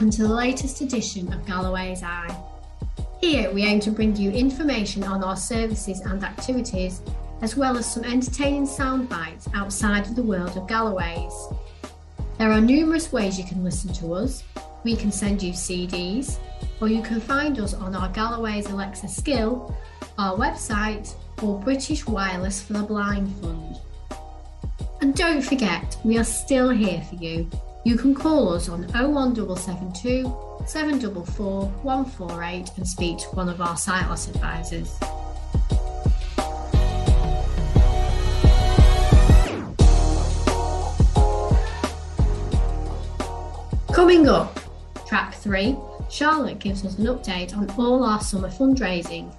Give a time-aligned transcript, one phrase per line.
[0.00, 2.34] welcome to the latest edition of Galloway's Eye.
[3.20, 7.02] Here we aim to bring you information on our services and activities,
[7.42, 11.48] as well as some entertaining sound bites outside of the world of Galloway's.
[12.38, 14.42] There are numerous ways you can listen to us.
[14.84, 16.38] We can send you CDs,
[16.80, 19.76] or you can find us on our Galloway's Alexa skill,
[20.16, 23.76] our website, or British Wireless for the Blind Fund.
[25.02, 27.50] And don't forget, we are still here for you.
[27.82, 30.24] You can call us on 01772
[30.66, 34.98] 744 148 and speak to one of our sightless advisors.
[43.94, 44.60] Coming up,
[45.06, 45.74] track three,
[46.10, 49.32] Charlotte gives us an update on all our summer fundraising.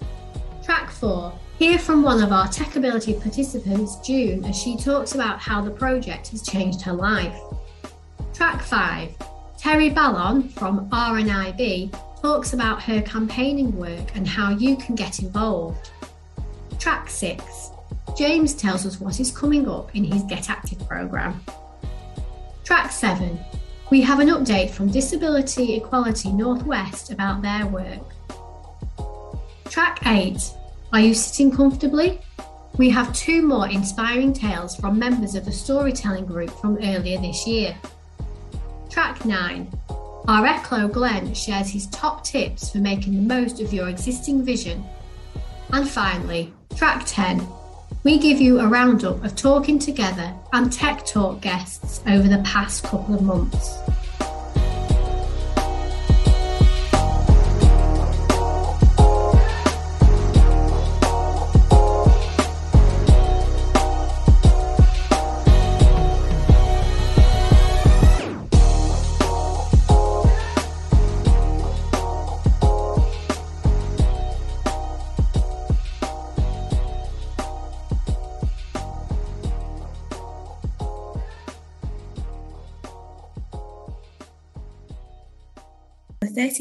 [0.63, 5.37] Track four, Hear from one of our Tech Ability participants, June, as she talks about
[5.37, 7.39] how the project has changed her life.
[8.33, 9.15] Track 5
[9.57, 15.91] Terry Ballon from RNIB talks about her campaigning work and how you can get involved.
[16.79, 17.71] Track 6
[18.17, 21.41] James tells us what is coming up in his Get Active programme.
[22.63, 23.39] Track 7
[23.89, 28.15] We have an update from Disability Equality Northwest about their work.
[29.69, 30.53] Track 8
[30.93, 32.19] are you sitting comfortably?
[32.77, 37.47] We have two more inspiring tales from members of the storytelling group from earlier this
[37.47, 37.77] year.
[38.91, 39.71] Track 9.
[40.27, 44.83] Our ECLO Glenn shares his top tips for making the most of your existing vision.
[45.71, 47.47] And finally, track 10.
[48.03, 52.83] We give you a roundup of talking together and tech talk guests over the past
[52.83, 53.77] couple of months.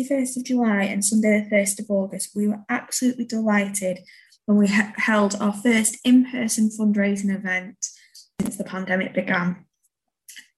[0.04, 4.00] 31st of July and Sunday the 1st of August, we were absolutely delighted
[4.46, 7.76] when we ha- held our first in person fundraising event
[8.40, 9.64] since the pandemic began.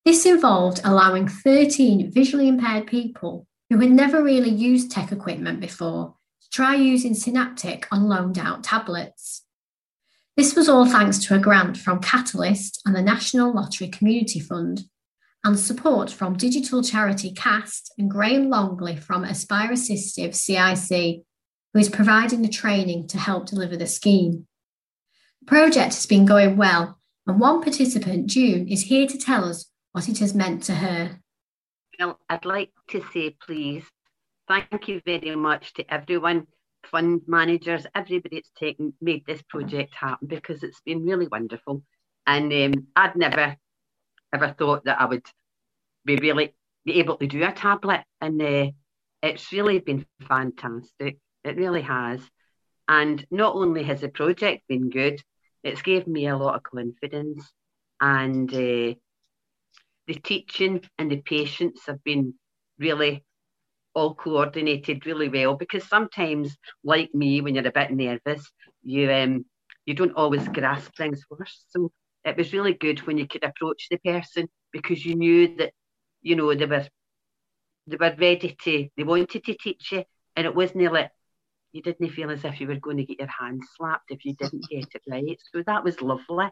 [0.04, 6.16] This involved allowing 13 visually impaired people who had never really used tech equipment before
[6.52, 9.44] try using Synapptic on loaned out tablets.
[10.36, 14.84] This was all thanks to a grant from Catalyst and the National Lottery Community Fund,
[15.44, 21.24] and support from digital charity CAST and Graham Longley from Aspire Assistive CIC,
[21.72, 24.46] who is providing the training to help deliver the scheme.
[25.40, 29.70] The project has been going well, and one participant, June, is here to tell us
[29.92, 31.20] what it has meant to her.
[31.98, 33.84] Well, I'd like to say, please,
[34.48, 36.46] thank you very much to everyone,
[36.90, 41.82] fund managers, everybody that's taken made this project happen because it's been really wonderful.
[42.26, 43.56] And um, I'd never
[44.32, 45.26] ever thought that I would
[46.04, 46.54] be really
[46.84, 48.70] be able to do a tablet, and uh,
[49.22, 51.18] it's really been fantastic.
[51.44, 52.20] It really has.
[52.88, 55.20] And not only has the project been good,
[55.62, 57.52] it's given me a lot of confidence
[58.00, 58.94] and uh,
[60.06, 62.34] the teaching and the patients have been
[62.78, 63.24] really
[63.94, 68.50] all coordinated really well because sometimes like me when you're a bit nervous
[68.82, 69.44] you um
[69.86, 71.90] you don't always grasp things first so
[72.24, 75.72] it was really good when you could approach the person because you knew that
[76.22, 76.86] you know they were
[77.86, 80.04] they were ready to they wanted to teach you
[80.36, 81.10] and it wasn't like
[81.72, 84.34] you didn't feel as if you were going to get your hand slapped if you
[84.34, 85.38] didn't get it right.
[85.52, 86.48] So that was lovely.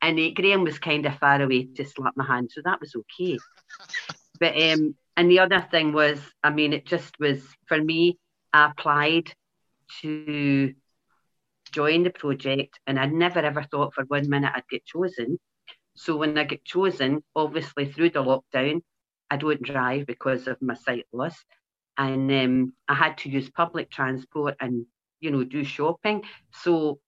[0.00, 2.94] And uh, Graham was kind of far away to slap my hand so that was
[2.94, 3.42] okay.
[4.38, 8.18] But um and the other thing was I mean it just was for me
[8.52, 9.32] I applied
[10.02, 10.74] to
[11.72, 15.38] join the project and I never ever thought for one minute I'd get chosen
[15.96, 18.80] so when I get chosen obviously through the lockdown
[19.30, 21.36] I don't drive because of my sight loss,
[21.96, 24.86] and um, I had to use public transport and
[25.20, 26.22] you know do shopping.
[26.52, 27.00] So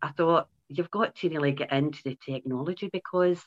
[0.00, 3.44] I thought you've got to really get into the technology because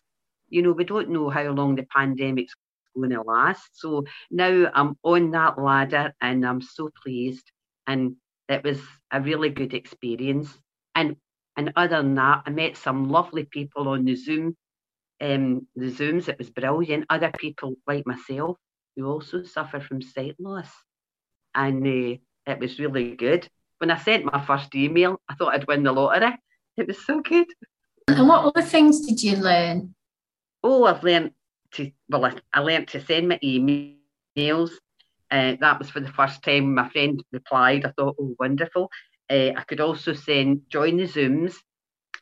[0.50, 2.56] you know we don't know how long the pandemic's
[3.02, 3.80] going to last.
[3.80, 7.52] So now I'm on that ladder and I'm so pleased,
[7.88, 8.16] and
[8.50, 8.80] it was
[9.12, 10.50] a really good experience.
[10.94, 11.18] And
[11.58, 14.56] and other than that, I met some lovely people on the Zoom
[15.22, 17.06] um, the Zooms, it was brilliant.
[17.10, 18.58] Other people like myself
[18.96, 20.70] who also suffer from sight loss.
[21.54, 22.18] And uh,
[22.52, 23.48] it was really good.
[23.78, 26.38] When I sent my first email, I thought I'd win the lottery.
[26.78, 27.48] It was so good.
[28.08, 29.96] And what other things did you learn?
[30.64, 31.32] Oh, I've learned
[31.76, 34.72] to, well, I, I learned to send my emails.
[35.32, 37.86] Uh, that was for the first time my friend replied.
[37.86, 38.90] I thought, oh, wonderful.
[39.30, 41.56] Uh, I could also send, join the Zooms,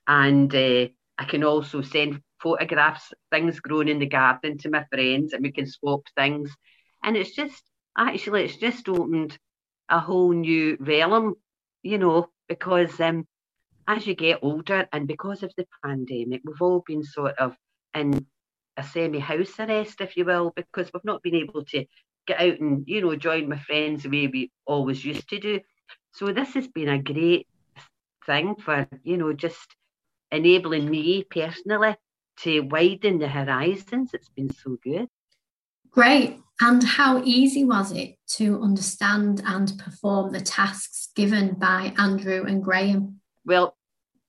[0.08, 5.34] and uh, I can also send photographs, things grown in the garden to my friends,
[5.34, 6.52] and we can swap things.
[7.04, 7.62] And it's just
[7.98, 9.38] actually it's just opened
[9.90, 11.36] a whole new realm,
[11.84, 13.28] you know, because um,
[13.88, 17.56] as you get older and because of the pandemic, we've all been sort of
[17.94, 18.26] in
[18.78, 21.86] a semi house arrest, if you will, because we've not been able to
[22.28, 25.60] get out and, you know, join my friends the way we always used to do.
[26.14, 27.48] So this has been a great
[28.26, 29.76] thing for, you know, just
[30.32, 31.96] enabling me personally
[32.42, 34.12] to widen the horizons.
[34.14, 35.08] It's been so good.
[35.92, 36.40] Great.
[36.62, 42.64] And how easy was it to understand and perform the tasks given by Andrew and
[42.64, 43.20] Graham?
[43.46, 43.76] Well,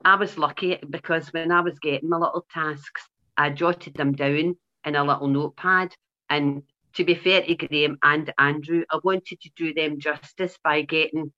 [0.05, 3.02] I was lucky because when I was getting my little tasks,
[3.37, 5.95] I jotted them down in a little notepad.
[6.31, 6.63] And
[6.95, 11.33] to be fair to Graham and Andrew, I wanted to do them justice by getting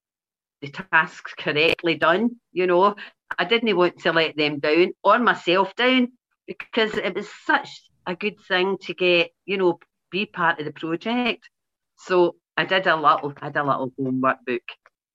[0.61, 2.37] the tasks correctly done.
[2.53, 2.97] You know,
[3.39, 6.09] I didn't want to let them down or myself down
[6.47, 7.69] because it was such
[8.07, 9.79] a good thing to get, you know,
[10.11, 11.49] be part of the project.
[11.99, 14.63] So I did a little, I did a little homework book,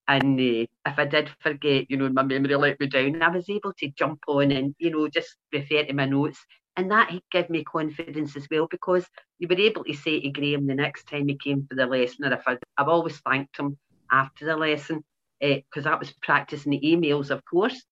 [0.08, 3.50] and uh, if I did forget, you know, my memory let me down, I was
[3.50, 6.40] able to jump on and you know just refer to my notes,
[6.78, 9.06] and that gave me confidence as well because
[9.40, 12.26] you were able to say to Graham the next time he came for the lesson,
[12.26, 13.78] or if I, I've always thanked him
[14.12, 15.04] after the lesson
[15.40, 17.84] because uh, that was practicing the emails, of course,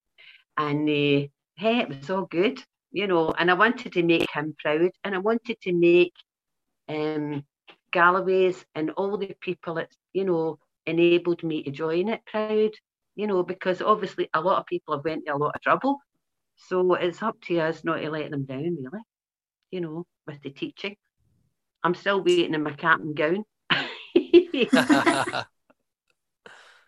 [0.58, 1.28] and uh,
[1.58, 2.62] hey, it was all good
[2.92, 6.14] you know, and I wanted to make him proud and I wanted to make
[6.88, 7.44] um,
[7.92, 12.72] Galloway's and all the people that, you know, enabled me to join it proud,
[13.16, 16.00] you know, because obviously a lot of people have went to a lot of trouble.
[16.68, 19.04] So it's up to us not to let them down, really,
[19.72, 20.96] you know, with the teaching.
[21.84, 23.46] I'm still waiting in my cap and gown.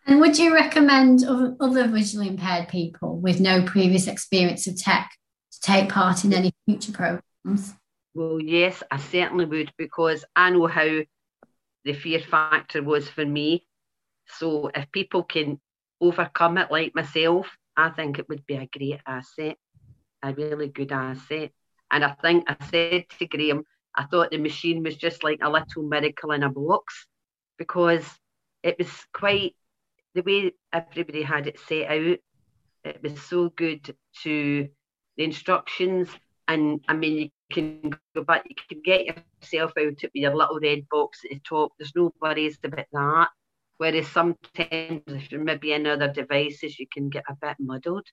[0.05, 5.09] and would you recommend other visually impaired people with no previous experience of tech
[5.53, 7.73] to take part in any future programs?
[8.13, 10.99] Well, yes, I certainly would because I know how
[11.85, 13.65] the fear factor was for me.
[14.37, 15.59] So if people can
[16.01, 17.47] overcome it like myself,
[17.77, 19.57] I think it would be a great asset,
[20.23, 21.51] a really good asset.
[21.89, 23.63] And I think I said to Graham,
[23.95, 27.05] I thought the machine was just like a little miracle in a box
[27.57, 28.05] because
[28.63, 29.55] it was quite
[30.13, 32.17] the way everybody had it set out.
[32.83, 34.67] It was so good to
[35.17, 36.09] the instructions.
[36.47, 40.59] And I mean, you can go back, you can get yourself out with your little
[40.59, 41.71] red box at the top.
[41.77, 43.29] There's no worries about that.
[43.81, 48.05] Whereas sometimes, if you're maybe in other devices, you can get a bit muddled.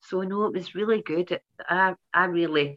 [0.00, 1.40] So no, it was really good.
[1.68, 2.76] I, I really,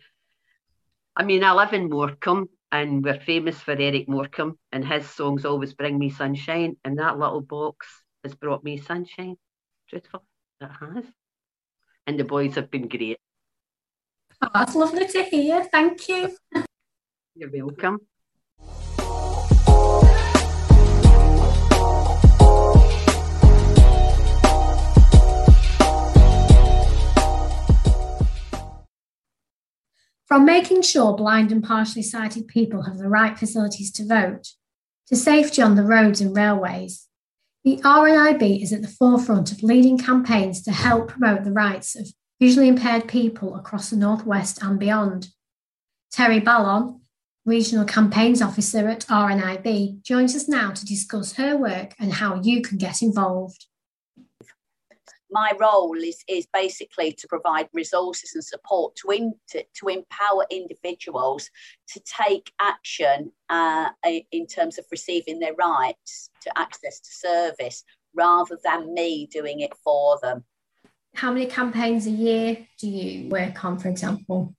[1.16, 5.46] I mean, I live in Morecambe, and we're famous for Eric Morecambe, and his songs
[5.46, 6.76] always bring me sunshine.
[6.84, 7.86] And that little box
[8.24, 9.36] has brought me sunshine.
[9.88, 10.26] Truthful,
[10.60, 11.06] it has.
[12.08, 13.20] And the boys have been great.
[14.42, 15.66] Oh, that's lovely to hear.
[15.66, 16.36] Thank you.
[17.36, 18.00] You're welcome.
[30.30, 34.50] From making sure blind and partially sighted people have the right facilities to vote,
[35.08, 37.08] to safety on the roads and railways,
[37.64, 42.14] the RNIB is at the forefront of leading campaigns to help promote the rights of
[42.40, 45.30] visually impaired people across the Northwest and beyond.
[46.12, 47.02] Terry Ballon,
[47.44, 52.62] Regional Campaigns Officer at RNIB, joins us now to discuss her work and how you
[52.62, 53.66] can get involved
[55.32, 60.46] my role is, is basically to provide resources and support to, in, to, to empower
[60.50, 61.50] individuals
[61.90, 63.90] to take action uh,
[64.32, 67.84] in terms of receiving their rights to access to service
[68.16, 70.44] rather than me doing it for them.
[71.16, 74.56] How many campaigns a year do you work on, for example?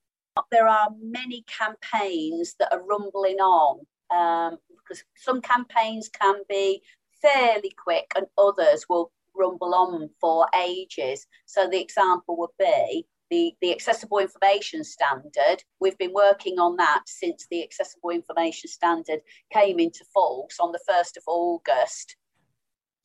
[0.50, 6.82] There are many campaigns that are rumbling on um, because some campaigns can be
[7.20, 11.26] fairly quick and others will rumble on for ages.
[11.47, 15.62] So the example would be the, the accessible information standard.
[15.80, 19.20] We've been working on that since the accessible information standard
[19.52, 22.16] came into force on the 1st of August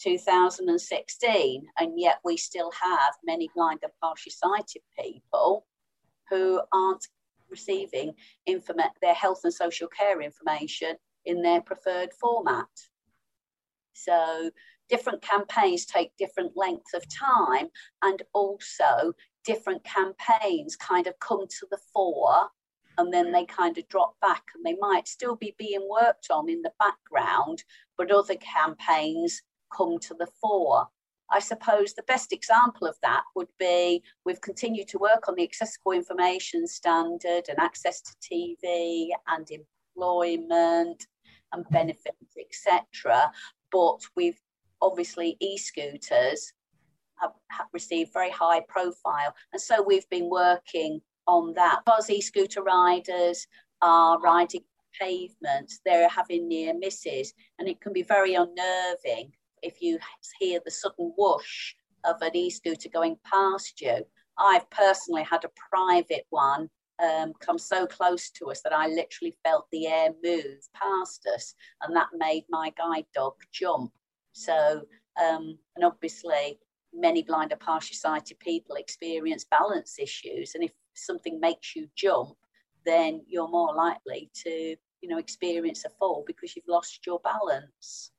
[0.01, 1.63] 2016.
[1.80, 5.65] And yet we still have many blind and partially sighted people
[6.30, 7.08] who aren't
[7.50, 8.13] receiving
[8.50, 12.68] informa- their health and social care information in their preferred format.
[13.94, 14.51] So
[14.89, 17.68] different campaigns take different lengths of time
[18.01, 19.13] and also
[19.46, 22.50] different campaigns kind of come to the fore
[22.98, 26.50] and then they kind of drop back and they might still be being worked on
[26.50, 27.63] in the background
[27.98, 29.42] but other campaigns
[29.75, 30.88] come to the fore
[31.32, 35.44] I suppose the best example of that would be we've continued to work on the
[35.44, 41.08] accessible information standard and access to TV and employment
[41.51, 43.32] and benefits, etc.
[43.72, 44.39] But we've
[44.86, 46.54] obviously e-scooters
[47.20, 47.32] have,
[47.74, 49.34] received very high profile.
[49.51, 51.82] And so we've been working on that.
[51.86, 53.48] Because e-scooter riders
[53.82, 54.62] are riding
[55.00, 59.98] pavements, they're having near misses, and it can be very unnerving if you
[60.39, 61.74] hear the sudden whoosh
[62.04, 63.98] of an e-scooter going past you.
[64.38, 66.70] I've personally had a private one
[67.04, 71.56] um, come so close to us that I literally felt the air move past us,
[71.82, 73.92] and that made my guide dog jump.
[74.36, 74.82] So,
[75.22, 76.60] um, and obviously,
[76.94, 80.56] many blind or partially sighted people experience balance issues.
[80.56, 82.36] And if something makes you jump,
[82.86, 88.12] then you're more likely to, you know, experience a fall because you've lost your balance.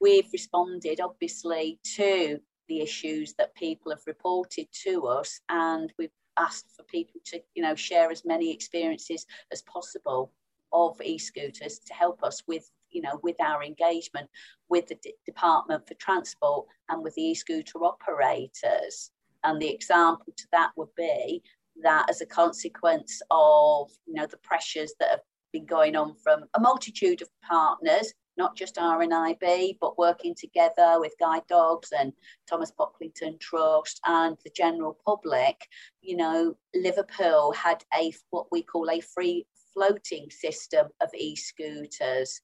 [0.00, 6.66] We've responded, obviously, to the issues that people have reported to us, and we've asked
[6.76, 10.32] for people to, you know, share as many experiences as possible
[10.72, 14.28] of e-scooters to help us with you know, with our engagement
[14.68, 19.10] with the D- Department for Transport and with the e-scooter operators.
[19.44, 21.42] And the example to that would be
[21.82, 25.20] that as a consequence of, you know, the pressures that have
[25.52, 31.12] been going on from a multitude of partners, not just RNIB, but working together with
[31.20, 32.12] Guide Dogs and
[32.48, 35.56] Thomas Pocklington Trust and the general public,
[36.00, 42.40] you know, Liverpool had a what we call a free floating system of e-scooters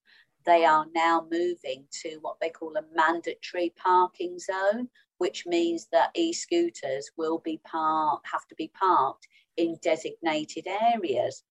[0.49, 4.89] they are now moving to what they call a mandatory parking zone,
[5.19, 9.29] which means that e-scooters will be parked, have to be parked
[9.59, 11.43] in designated areas.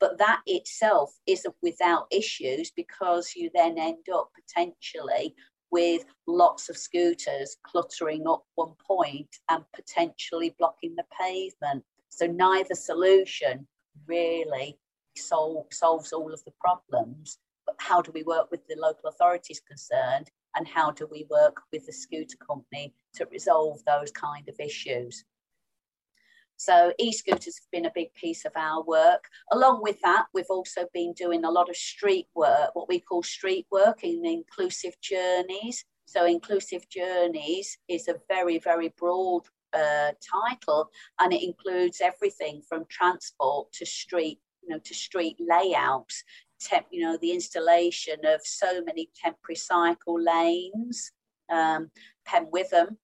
[0.00, 5.34] But that itself isn't without issues because you then end up potentially
[5.70, 11.84] with lots of scooters cluttering up one point and potentially blocking the pavement.
[12.08, 13.66] So neither solution
[14.06, 14.78] really
[15.14, 17.38] sol- solves all of the problems
[17.78, 21.86] how do we work with the local authorities concerned and how do we work with
[21.86, 25.24] the scooter company to resolve those kind of issues.
[26.58, 29.28] So e-scooters have been a big piece of our work.
[29.52, 33.22] Along with that, we've also been doing a lot of street work, what we call
[33.22, 35.84] street work in inclusive journeys.
[36.06, 39.42] So inclusive journeys is a very, very broad
[39.74, 40.12] uh,
[40.48, 46.24] title and it includes everything from transport to street you know to street layouts
[46.60, 51.12] temp, you know, the installation of so many temporary cycle lanes.
[51.50, 51.90] Um,
[52.28, 52.96] Penwortham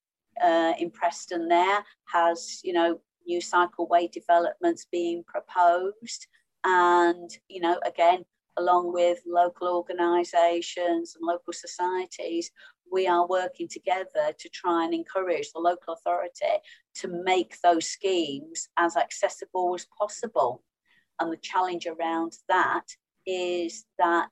[0.42, 6.26] uh, in Preston there has, you know, new cycleway developments being proposed.
[6.64, 8.24] And, you know, again,
[8.56, 12.50] along with local organisations and local societies,
[12.90, 16.60] we are working together to try and encourage the local authority
[16.96, 20.62] to make those schemes as accessible as possible.
[21.18, 22.84] And the challenge around that
[23.26, 24.30] is that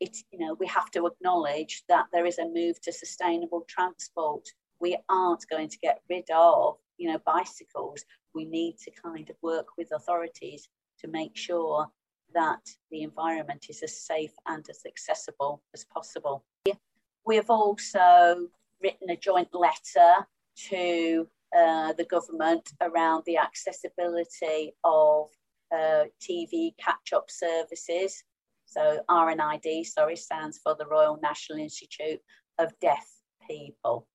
[0.00, 4.48] it, you know, we have to acknowledge that there is a move to sustainable transport.
[4.80, 8.04] We aren't going to get rid of, you know, bicycles.
[8.34, 10.68] We need to kind of work with authorities
[11.00, 11.86] to make sure
[12.34, 16.44] that the environment is as safe and as accessible as possible.
[17.24, 18.48] We have also
[18.82, 20.26] written a joint letter
[20.70, 25.28] to uh, the government around the accessibility of
[25.72, 28.24] uh, TV catch up services.
[28.72, 32.20] So, RNID, sorry, stands for the Royal National Institute
[32.58, 33.06] of Deaf
[33.46, 34.06] People.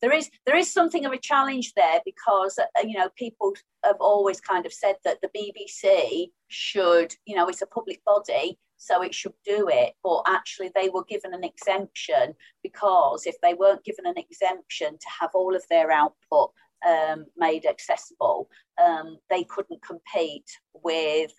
[0.00, 3.52] There is there is something of a challenge there because uh, you know people
[3.84, 8.58] have always kind of said that the BBC should you know it's a public body
[8.76, 13.54] so it should do it but actually they were given an exemption because if they
[13.54, 16.52] weren't given an exemption to have all of their output
[16.86, 18.50] um, made accessible
[18.84, 20.50] um, they couldn't compete
[20.84, 21.32] with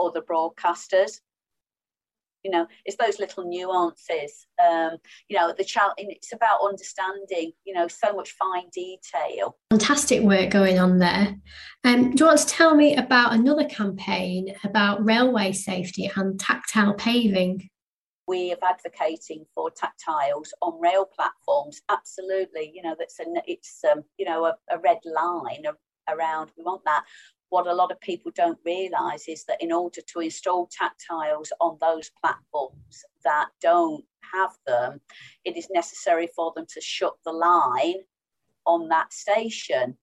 [0.00, 1.20] other broadcasters
[2.44, 4.98] you know it's those little nuances um,
[5.28, 9.56] you know the child it's about understanding you know so much fine detail.
[9.70, 11.36] Fantastic work going on there.
[11.84, 16.94] Um, do you want to tell me about another campaign about railway safety and tactile
[16.94, 17.68] paving?
[18.26, 21.80] We are advocating for tactiles on rail platforms.
[21.90, 25.64] Absolutely you know that's a it's um, you know a, a red line
[26.08, 27.04] around we want that
[27.50, 31.78] what a lot of people don't realize is that in order to install tactiles on
[31.80, 35.00] those platforms that don't have them,
[35.44, 38.02] it is necessary for them to shut the line
[38.66, 39.96] on that station.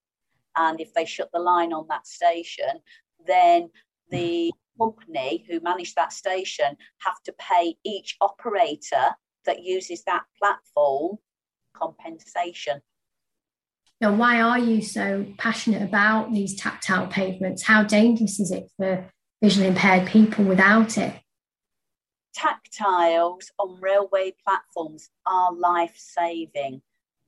[0.55, 2.81] And if they shut the line on that station,
[3.25, 3.69] then
[4.09, 11.17] the company who manage that station have to pay each operator that uses that platform
[11.73, 12.81] compensation.
[14.01, 17.61] Now, why are you so passionate about these tactile pavements?
[17.61, 19.07] How dangerous is it for
[19.43, 21.13] visually impaired people without it?
[22.35, 26.81] Tactiles on railway platforms are life saving.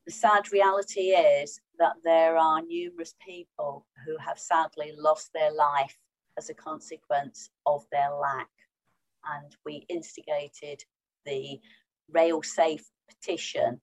[0.08, 5.96] The sad reality is that there are numerous people who have sadly lost their life
[6.40, 8.50] as a consequence of their lack.
[9.32, 10.84] And we instigated
[11.24, 11.60] the
[12.10, 13.80] Rail Safe petition,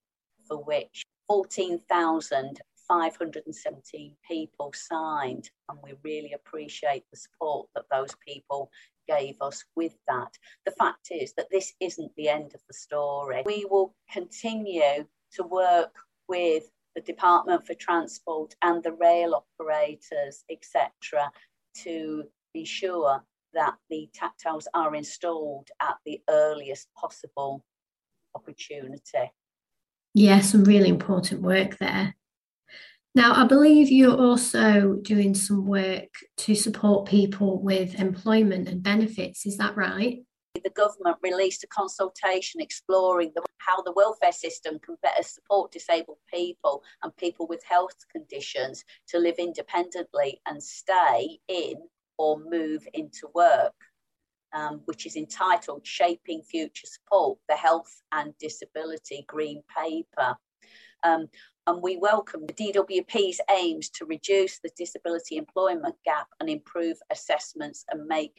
[0.48, 8.68] for which 14,000 517 people signed, and we really appreciate the support that those people
[9.06, 10.32] gave us with that.
[10.66, 13.44] The fact is that this isn't the end of the story.
[13.46, 15.94] We will continue to work
[16.28, 16.64] with
[16.96, 21.30] the Department for Transport and the rail operators, etc.,
[21.84, 22.24] to
[22.54, 23.22] ensure
[23.54, 27.64] that the tactiles are installed at the earliest possible
[28.34, 29.30] opportunity.
[30.12, 32.16] Yes, some really important work there.
[33.14, 39.46] Now, I believe you're also doing some work to support people with employment and benefits.
[39.46, 40.18] Is that right?
[40.54, 46.18] The government released a consultation exploring the, how the welfare system can better support disabled
[46.32, 51.74] people and people with health conditions to live independently and stay in
[52.18, 53.74] or move into work,
[54.52, 60.36] um, which is entitled Shaping Future Support, the Health and Disability Green Paper.
[61.02, 61.28] Um,
[61.66, 67.84] and we welcome the DWP's aims to reduce the disability employment gap and improve assessments
[67.90, 68.34] and make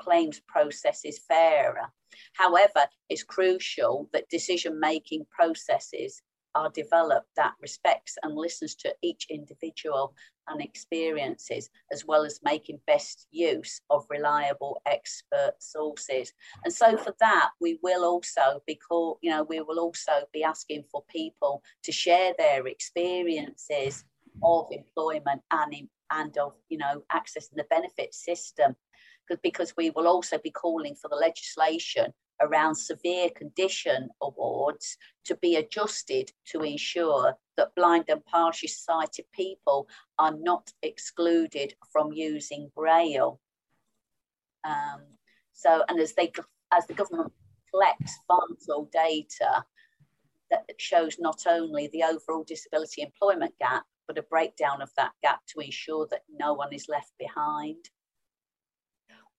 [0.00, 1.92] claims processes fairer.
[2.34, 6.22] However, it's crucial that decision making processes
[6.58, 10.14] are developed that respects and listens to each individual
[10.48, 16.32] and experiences, as well as making best use of reliable expert sources.
[16.64, 20.42] And so for that, we will also be call, you know, we will also be
[20.42, 24.04] asking for people to share their experiences
[24.42, 28.74] of employment and and of you know accessing the benefit system
[29.42, 35.56] because we will also be calling for the legislation around severe condition awards to be
[35.56, 43.40] adjusted to ensure that blind and partially sighted people are not excluded from using Braille.
[44.64, 45.02] Um,
[45.52, 46.32] so, and as they,
[46.72, 47.32] as the government
[47.70, 49.64] collects vital data
[50.50, 55.40] that shows not only the overall disability employment gap, but a breakdown of that gap
[55.46, 57.90] to ensure that no one is left behind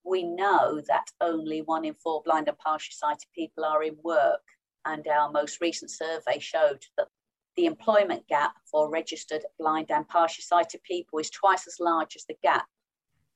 [0.10, 4.42] we know that only one in four blind and partially sighted people are in work.
[4.86, 7.08] And our most recent survey showed that
[7.56, 12.26] the employment gap for registered blind and partially sighted people is twice as large as
[12.26, 12.66] the gap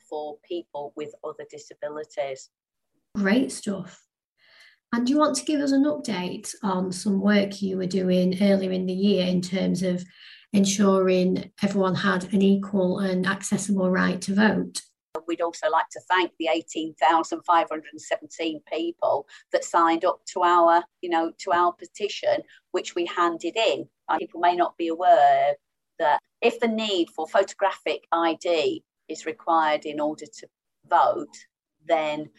[0.09, 2.49] for people with other disabilities.
[3.15, 4.01] Great stuff.
[4.93, 8.41] And do you want to give us an update on some work you were doing
[8.41, 10.03] earlier in the year in terms of
[10.53, 14.81] ensuring everyone had an equal and accessible right to vote?
[15.27, 21.31] We'd also like to thank the 18,517 people that signed up to our, you know,
[21.39, 23.87] to our petition, which we handed in.
[24.19, 25.53] People may not be aware
[25.99, 30.47] that if the need for photographic ID is required in order to
[30.89, 31.35] vote,
[31.87, 32.29] then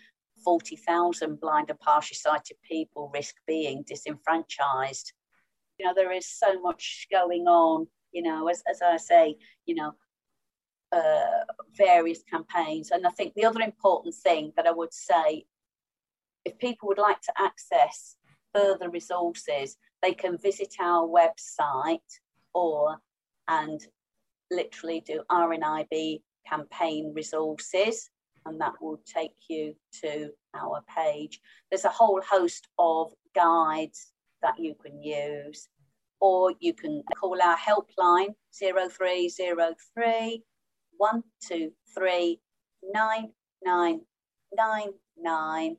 [0.45, 5.13] 40,000 blind and partially sighted people risk being disenfranchised.
[5.79, 9.75] You know, there is so much going on, you know, as, as I say, you
[9.75, 9.93] know,
[10.95, 11.45] uh,
[11.77, 12.91] various campaigns.
[12.91, 15.45] And I think the other important thing that I would say,
[16.45, 18.17] if people would like to access
[18.55, 21.99] further resources, they can visit our website
[22.53, 22.99] or
[23.49, 23.81] and
[24.51, 28.11] literally do RNIB campaign resources
[28.47, 31.41] and that will take you to our page.
[31.71, 35.69] There's a whole host of guides that you can use,
[36.21, 40.43] or you can call our helpline 0303
[40.99, 42.41] 123
[42.93, 45.77] 9999.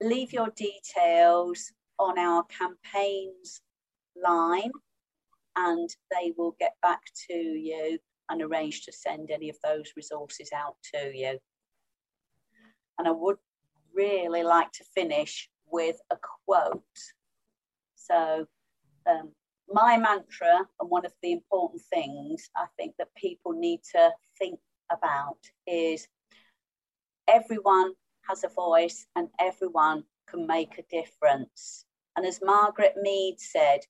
[0.00, 3.60] Leave your details on our campaigns
[4.22, 4.70] line
[5.56, 7.98] and they will get back to you
[8.28, 11.38] and arrange to send any of those resources out to you.
[12.98, 13.38] And I would
[13.94, 16.82] really like to finish with a quote.
[17.96, 18.46] So,
[19.08, 19.32] um,
[19.70, 24.58] my mantra, and one of the important things I think that people need to think
[24.90, 26.08] about is
[27.26, 27.92] everyone
[28.28, 31.84] has a voice and everyone can make a difference.
[32.16, 33.80] And as Margaret Mead said,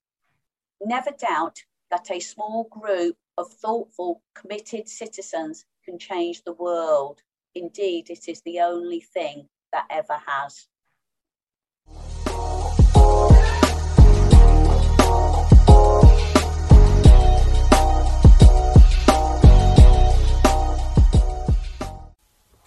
[0.81, 1.59] never doubt
[1.91, 7.23] that a small group of thoughtful, committed citizens can change the world.
[7.55, 10.69] Indeed, it is the only thing that ever has.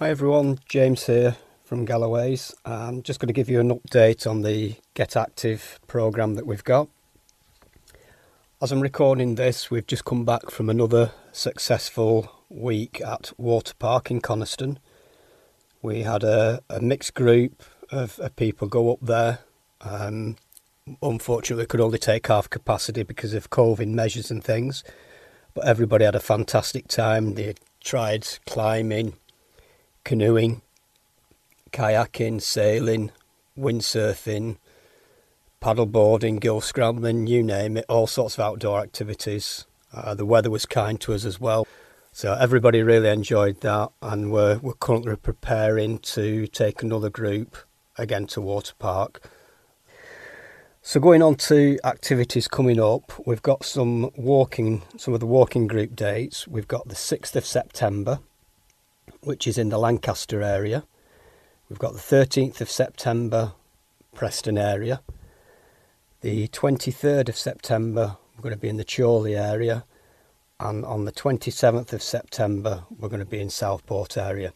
[0.02, 2.56] Hi everyone, James here from Galloway's.
[2.66, 6.64] I'm just going to give you an update on the Get Active programme that we've
[6.64, 6.90] got.
[8.60, 14.10] As I'm recording this, we've just come back from another successful week at Water Park
[14.10, 14.80] in Coniston.
[15.84, 17.62] We had a, a mixed group
[17.92, 19.42] of, of, people go up there.
[19.82, 20.36] Um,
[21.04, 24.84] unfortunately, could only take half capacity because of COVID measures and things.
[25.54, 27.36] But everybody had a fantastic time.
[27.36, 29.14] They tried climbing,
[30.04, 30.62] canoeing,
[31.72, 33.12] kayaking, sailing,
[33.58, 34.58] windsurfing,
[35.62, 39.66] paddleboarding, gill scrambling, you name it, all sorts of outdoor activities.
[39.94, 41.68] Uh, the weather was kind to us as well.
[42.14, 47.56] So everybody really enjoyed that, and we're, we're currently preparing to take another group
[47.98, 49.30] again to Water Park.
[50.82, 55.68] So going on to activities coming up, we've got some walking, some of the walking
[55.68, 56.48] group dates.
[56.48, 58.20] We've got the 6th of September,
[59.22, 60.84] which is in the Lancaster area.
[61.70, 63.54] We've got the 13th of September,
[64.14, 65.02] Preston area.
[66.22, 69.86] The 23rd of September, we're going to be in the Chorley area
[70.62, 74.54] and on the 27th of September we're going to be in Southport area.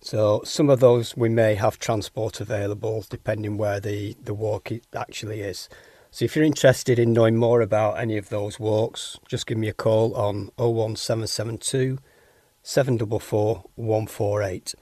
[0.00, 5.40] So some of those we may have transport available depending where the, the walk actually
[5.40, 5.68] is.
[6.10, 9.68] So if you're interested in knowing more about any of those walks, just give me
[9.68, 11.98] a call on 01772
[12.66, 14.74] 744 148.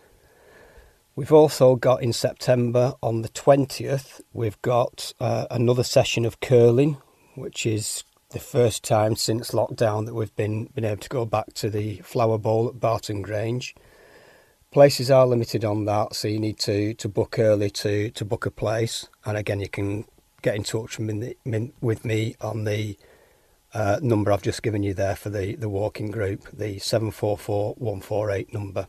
[1.14, 6.96] We've also got in September on the 20th, we've got uh, another session of curling,
[7.34, 11.52] which is the first time since lockdown that we've been been able to go back
[11.54, 13.74] to the Flower Bowl at Barton Grange.
[14.70, 18.46] Places are limited on that, so you need to, to book early to, to book
[18.46, 19.10] a place.
[19.26, 20.06] And again, you can
[20.40, 22.96] get in touch with me on the
[23.74, 28.86] uh, number I've just given you there for the, the walking group, the 744148 number.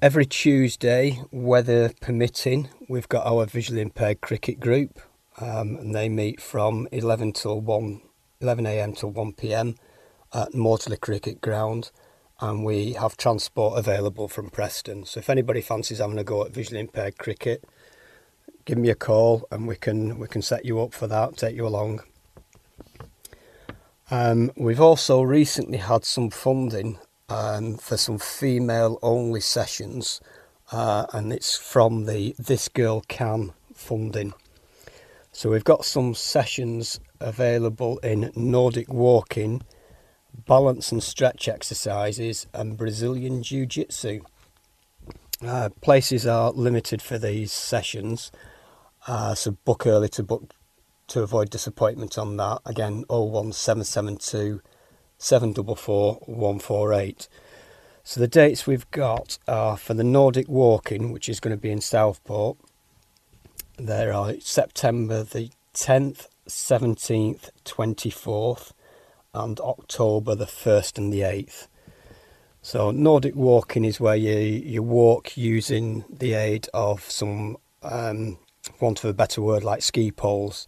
[0.00, 5.00] Every Tuesday, weather permitting, we've got our visually impaired cricket group
[5.40, 8.02] um, and they meet from 11 till 1
[8.40, 8.92] 11 a.m.
[8.92, 9.74] till 1 p.m.
[10.32, 11.90] at Mawdesley Cricket Ground,
[12.40, 15.04] and we have transport available from Preston.
[15.04, 17.64] So if anybody fancies having a go at visually impaired cricket,
[18.64, 21.56] give me a call and we can we can set you up for that, take
[21.56, 22.02] you along.
[24.10, 30.22] Um, we've also recently had some funding um, for some female only sessions,
[30.72, 34.32] uh, and it's from the This Girl Can funding.
[35.30, 39.60] So we've got some sessions available in Nordic walking,
[40.46, 44.22] balance and stretch exercises, and Brazilian Jiu Jitsu.
[45.44, 48.32] Uh, places are limited for these sessions,
[49.06, 50.54] uh, so book early to book
[51.08, 52.60] to avoid disappointment on that.
[52.64, 54.60] Again, 01772
[55.18, 57.28] 744 148.
[58.04, 61.70] So the dates we've got are for the Nordic walking, which is going to be
[61.70, 62.56] in Southport,
[63.78, 68.72] there are September the 10th, 17th, 24th,
[69.34, 71.68] and October the 1st and the 8th.
[72.62, 78.38] So Nordic walking is where you, you walk using the aid of some, um,
[78.80, 80.66] want of a better word, like ski poles.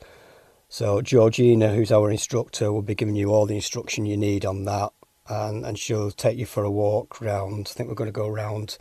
[0.73, 4.67] So Georgina, who's our instructor, will be giving you all the instruction you need on
[4.67, 4.93] that,
[5.29, 7.67] and, and she'll take you for a walk round.
[7.69, 8.79] I think we're going to go around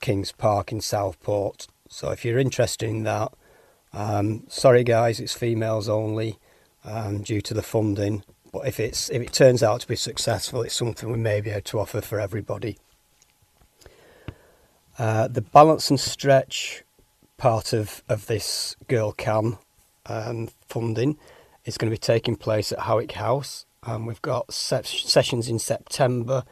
[0.00, 1.66] Kings Park in Southport.
[1.88, 3.32] So if you're interested in that,
[3.92, 6.38] um, sorry guys, it's females only
[6.84, 8.22] um, due to the funding.
[8.52, 11.50] But if it's if it turns out to be successful, it's something we may be
[11.50, 12.78] able to offer for everybody.
[14.96, 16.84] Uh, the balance and stretch
[17.36, 19.58] part of, of this Girl Can
[20.06, 21.18] um, funding
[21.64, 23.66] is going to be taking place at Howick House.
[23.82, 26.44] Um, we've got se- sessions in September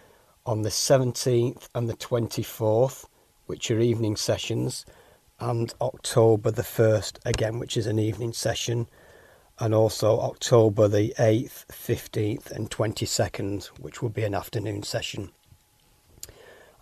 [0.44, 3.06] on the 17th and the 24th,
[3.46, 4.84] which are evening sessions,
[5.38, 8.86] and October the 1st, again, which is an evening session
[9.60, 15.30] and also October the 8th, 15th, and 22nd, which will be an afternoon session.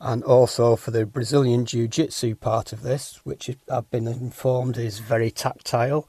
[0.00, 5.00] And also for the Brazilian Jiu Jitsu part of this, which I've been informed is
[5.00, 6.08] very tactile,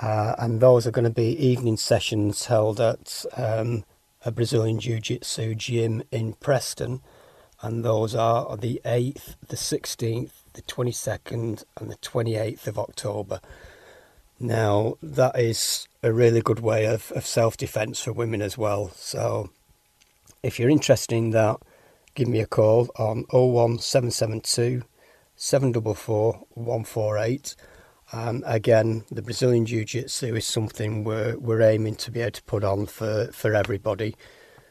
[0.00, 3.84] uh, and those are going to be evening sessions held at um,
[4.24, 7.00] a Brazilian Jiu Jitsu gym in Preston,
[7.62, 13.40] and those are the 8th, the 16th, the 22nd, and the 28th of October.
[14.38, 18.92] Now, that is a really good way of, of self defence for women as well.
[18.94, 19.50] So,
[20.44, 21.56] if you're interested in that,
[22.14, 24.84] give me a call on 01772
[25.34, 27.56] 744 148.
[28.12, 32.42] Um, again, the Brazilian Jiu Jitsu is something we're, we're aiming to be able to
[32.44, 34.16] put on for, for everybody.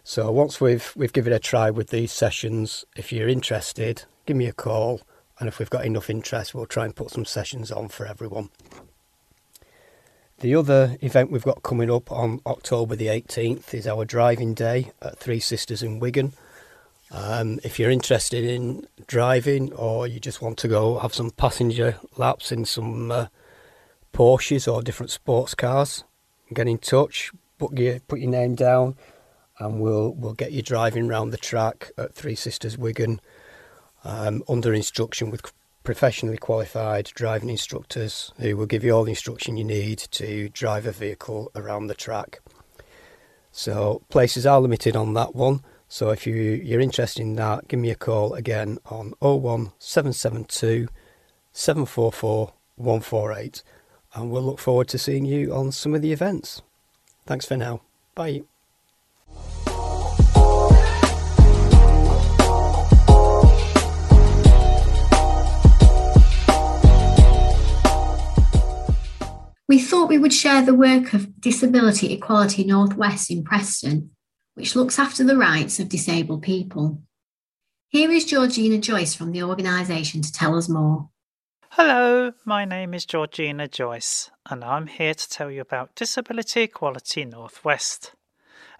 [0.03, 4.45] So once we've we've given a try with these sessions, if you're interested, give me
[4.45, 5.01] a call,
[5.37, 8.49] and if we've got enough interest, we'll try and put some sessions on for everyone.
[10.39, 14.91] The other event we've got coming up on October the 18th is our driving day
[15.01, 16.31] at Three Sisters in Wigan.
[17.09, 21.97] Um, if you're interested in driving or you just want to go have some passenger
[22.17, 23.27] laps in some uh,
[24.13, 26.03] Porsches or different sports cars,
[26.53, 28.95] get in touch, put your, put your name down,
[29.59, 33.21] and we'll we'll get you driving around the track at Three Sisters Wigan
[34.03, 35.41] um, under instruction with
[35.83, 40.85] professionally qualified driving instructors who will give you all the instruction you need to drive
[40.85, 42.41] a vehicle around the track.
[43.53, 45.63] So places are limited on that one.
[45.89, 50.87] So if you, you're interested in that, give me a call again on 01772
[51.53, 53.63] 744 148
[54.13, 56.61] and we'll look forward to seeing you on some of the events.
[57.25, 57.81] Thanks for now.
[58.15, 58.43] Bye.
[69.69, 74.11] We thought we would share the work of Disability Equality Northwest in Preston,
[74.57, 76.99] which looks after the rights of disabled people.
[77.89, 81.09] Here is Georgina Joyce from the organisation to tell us more.
[81.69, 87.23] Hello, my name is Georgina Joyce, and I'm here to tell you about Disability Equality
[87.23, 88.13] Northwest,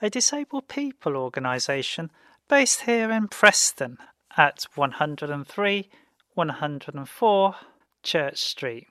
[0.02, 2.10] a disabled people organisation
[2.50, 4.00] based here in Preston
[4.36, 5.90] at 103
[6.34, 7.56] 104
[8.02, 8.88] Church Street.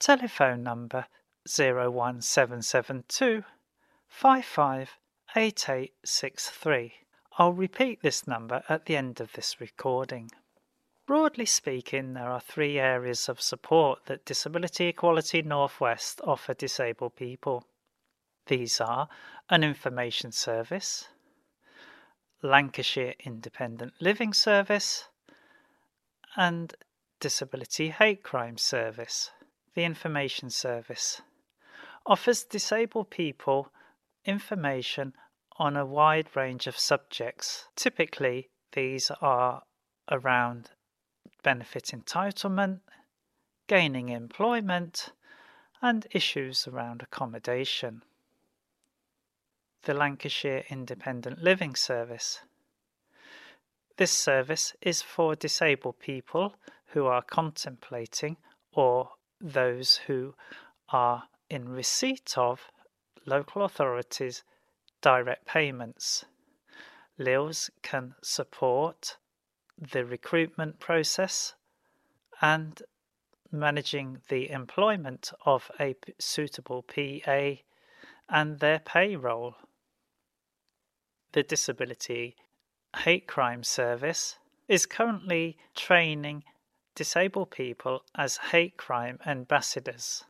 [0.00, 1.06] Telephone number
[1.46, 3.44] 01772
[5.34, 6.92] 558863.
[7.38, 10.30] I'll repeat this number at the end of this recording.
[11.06, 17.64] Broadly speaking, there are three areas of support that Disability Equality Northwest offer disabled people.
[18.46, 19.08] These are
[19.50, 21.08] an information service,
[22.40, 25.08] Lancashire Independent Living Service,
[26.36, 26.74] and
[27.18, 29.30] Disability Hate Crime Service
[29.74, 31.20] the Information Service
[32.06, 33.72] offers disabled people
[34.24, 35.12] information
[35.56, 37.68] on a wide range of subjects.
[37.76, 39.62] Typically, these are
[40.10, 40.70] around
[41.42, 42.80] benefit entitlement,
[43.66, 45.12] gaining employment,
[45.80, 48.02] and issues around accommodation.
[49.82, 52.40] The Lancashire Independent Living Service.
[53.96, 58.38] This service is for disabled people who are contemplating
[58.72, 60.34] or those who
[60.88, 62.70] are in receipt of
[63.26, 64.42] local authorities'
[65.04, 66.24] direct payments.
[67.18, 69.18] LILS can support
[69.76, 71.52] the recruitment process
[72.40, 72.82] and
[73.52, 77.50] managing the employment of a suitable PA
[78.30, 79.56] and their payroll.
[81.32, 82.36] The Disability
[82.96, 84.38] Hate Crime Service
[84.68, 86.44] is currently training
[86.94, 90.24] disabled people as hate crime ambassadors,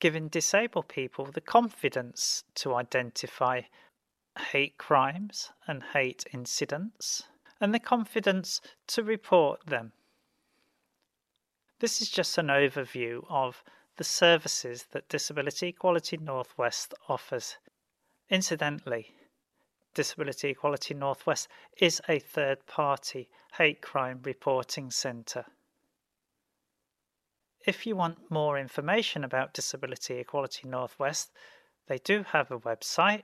[0.00, 3.60] giving disabled people the confidence to identify
[4.38, 7.24] hate crimes and hate incidents,
[7.60, 9.92] and the confidence to report them.
[11.80, 13.62] This is just an overview of
[13.96, 17.56] the services that Disability Equality Northwest offers.
[18.28, 19.14] Incidentally,
[19.94, 25.46] Disability Equality Northwest is a third party hate crime reporting centre.
[27.64, 31.30] If you want more information about Disability Equality Northwest,
[31.86, 33.22] they do have a website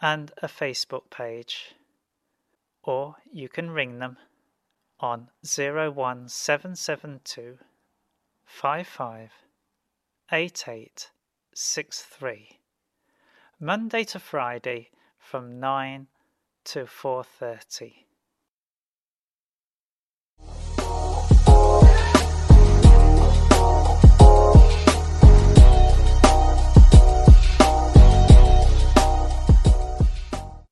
[0.00, 1.74] and a Facebook page.
[2.82, 4.18] Or you can ring them
[5.00, 7.58] on 01772
[8.44, 9.32] 55
[10.30, 12.58] 8863
[13.60, 16.06] Monday to Friday from 9
[16.64, 18.07] to 4:30.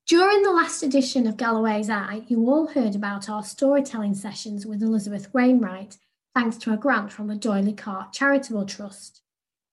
[0.07, 4.81] During the last edition of Galloway's Eye, you all heard about our storytelling sessions with
[4.81, 5.97] Elizabeth Wainwright,
[6.33, 9.21] thanks to a grant from the D'Oyly Carte Charitable Trust.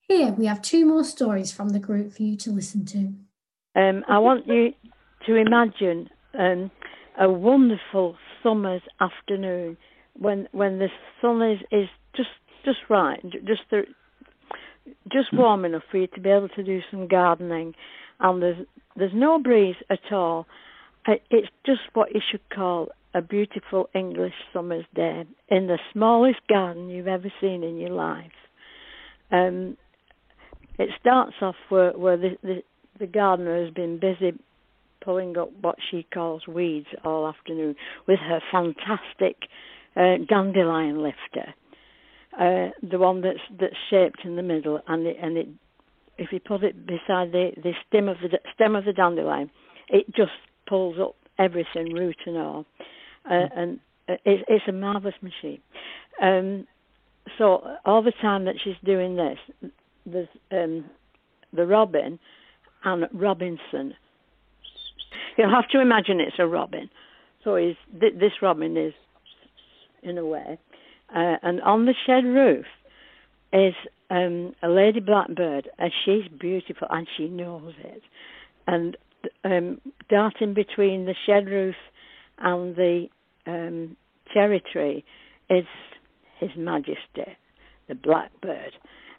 [0.01, 3.13] Here we have two more stories from the group for you to listen to.
[3.79, 4.73] Um, I want you
[5.25, 6.69] to imagine um,
[7.17, 9.77] a wonderful summer's afternoon
[10.17, 10.89] when when the
[11.21, 12.27] sun is, is just
[12.65, 13.83] just right, just the,
[15.13, 17.73] just warm enough for you to be able to do some gardening,
[18.19, 20.47] and there's there's no breeze at all.
[21.07, 26.89] It's just what you should call a beautiful English summer's day in the smallest garden
[26.89, 28.31] you've ever seen in your life.
[29.31, 29.77] Um,
[30.77, 32.63] it starts off where, where the, the,
[32.99, 34.37] the gardener has been busy
[35.01, 37.75] pulling up what she calls weeds all afternoon
[38.07, 39.37] with her fantastic
[39.95, 41.53] uh, dandelion lifter,
[42.37, 45.47] uh, the one that's that's shaped in the middle, and it, and it
[46.17, 49.49] if you put it beside the, the stem of the stem of the dandelion,
[49.89, 50.31] it just
[50.67, 52.65] pulls up everything, root and all,
[53.25, 53.57] uh, mm.
[53.57, 55.61] and uh, it, it's a marvelous machine.
[56.21, 56.67] Um,
[57.37, 59.71] so all the time that she's doing this,
[60.05, 60.85] there's um,
[61.53, 62.19] the robin
[62.83, 63.95] and Robinson.
[65.37, 66.89] You'll have to imagine it's a robin.
[67.43, 68.93] So th- this robin is,
[70.03, 70.57] in a way,
[71.13, 72.65] uh, and on the shed roof
[73.51, 73.73] is
[74.09, 78.01] um, a lady blackbird, and she's beautiful, and she knows it.
[78.67, 78.97] And
[79.43, 81.75] um, darting between the shed roof
[82.39, 83.07] and the
[83.47, 83.95] um,
[84.33, 85.03] cherry tree
[85.49, 85.65] is
[86.39, 87.37] His Majesty,
[87.87, 88.73] the blackbird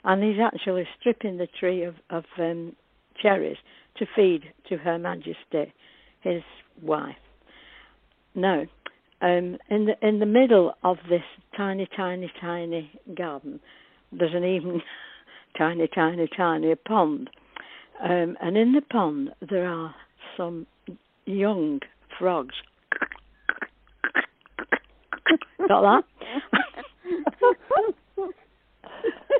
[0.07, 2.75] and he's actually stripping the tree of, of um,
[3.21, 3.57] cherries
[3.99, 5.75] to feed to Her Majesty,
[6.21, 6.43] his
[6.81, 7.17] wife.
[8.35, 8.63] Now,
[9.21, 11.23] um, in the in the middle of this
[11.57, 13.61] tiny, tiny, tiny garden,
[14.13, 14.83] there's an even
[15.59, 17.31] tiny, tiny, tiny pond,
[18.03, 19.95] um, and in the pond there are
[20.37, 20.67] some
[21.25, 21.81] young
[22.19, 22.55] frogs.
[25.69, 26.05] Got that?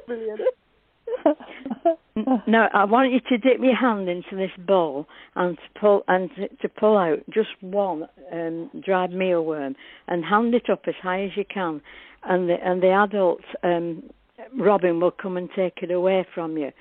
[0.07, 0.41] Brilliant.
[2.47, 6.31] no, I want you to dip your hand into this bowl and to pull and
[6.37, 9.75] to, to pull out just one um, dried mealworm
[10.09, 11.81] and hand it up as high as you can,
[12.25, 14.03] and the and the adult um,
[14.59, 16.73] Robin will come and take it away from you.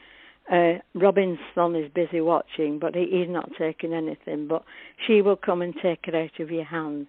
[0.51, 4.47] Uh, Robin's son is busy watching, but he, he's not taking anything.
[4.47, 4.63] But
[5.06, 7.08] she will come and take it out of your hand,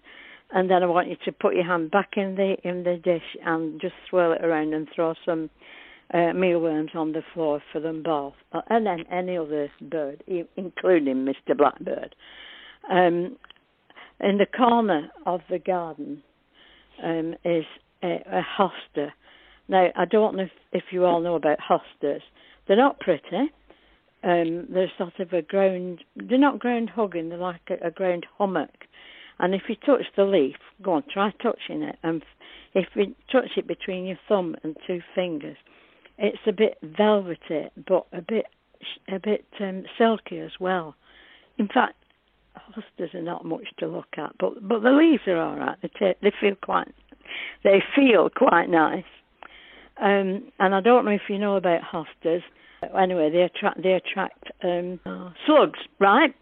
[0.52, 3.36] and then I want you to put your hand back in the in the dish
[3.44, 5.50] and just swirl it around and throw some
[6.14, 10.22] uh, mealworms on the floor for them both, uh, and then any other bird,
[10.56, 11.56] including Mr.
[11.56, 12.14] Blackbird.
[12.90, 13.36] Um,
[14.20, 16.22] in the corner of the garden
[17.02, 17.64] um, is
[18.02, 19.10] a, a hosta.
[19.68, 22.20] Now, I don't know if, if, you all know about hostas.
[22.66, 23.50] They're not pretty.
[24.22, 28.26] Um, they're sort of a ground, they're not ground hugging, they're like a, a ground
[28.38, 28.86] hummock.
[29.38, 31.96] And if you touch the leaf, go on, try touching it.
[32.02, 32.22] And
[32.74, 35.56] if you touch it between your thumb and two fingers,
[36.18, 38.46] it's a bit velvety, but a bit
[39.08, 40.94] a bit um, silky as well.
[41.58, 41.96] In fact,
[42.56, 45.76] hostas are not much to look at, but but the leaves are all right.
[45.82, 46.88] They t- they feel quite
[47.64, 49.04] they feel quite nice.
[50.00, 52.42] Um, and I don't know if you know about hostas.
[52.98, 55.00] Anyway, they attract they attract um,
[55.46, 56.34] slugs, right?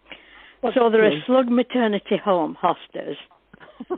[0.61, 3.15] What's so they're a slug maternity home hostas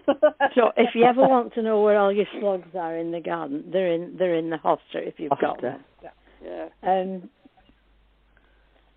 [0.56, 3.64] so if you ever want to know where all your slugs are in the garden,
[3.72, 5.84] they're in they're in the hosta if you've got them.
[6.44, 6.70] Yeah.
[6.84, 7.30] Um,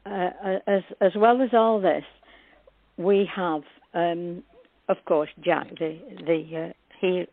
[0.06, 2.04] uh, as as well as all this,
[2.96, 3.62] we have,
[3.94, 4.42] um,
[4.88, 7.26] of course, Jack, the the uh, he,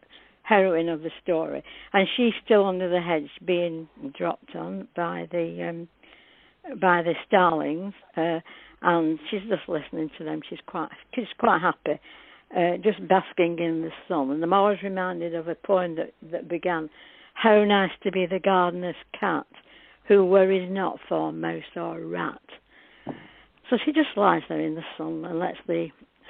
[0.47, 3.87] heroine of the story, and she's still under the hedge, being
[4.17, 5.87] dropped on by the um,
[6.79, 8.39] by the starlings, uh,
[8.81, 10.41] and she's just listening to them.
[10.49, 11.99] She's quite she's quite happy
[12.55, 14.31] uh, just basking in the sun.
[14.31, 16.89] And I'm always reminded of a poem that, that began,
[17.33, 19.45] How nice to be the gardener's cat,
[20.07, 22.41] who worries not for mouse or rat.
[23.69, 25.87] So she just lies there in the sun and lets the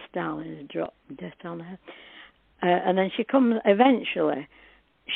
[0.10, 1.78] starlings drop dirt on her.
[2.62, 4.48] Uh, and then she comes, eventually,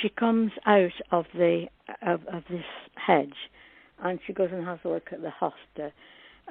[0.02, 1.66] she comes out of the
[2.02, 2.64] of, of this
[2.96, 3.36] hedge
[4.04, 5.92] and she goes and has a look at the hosta.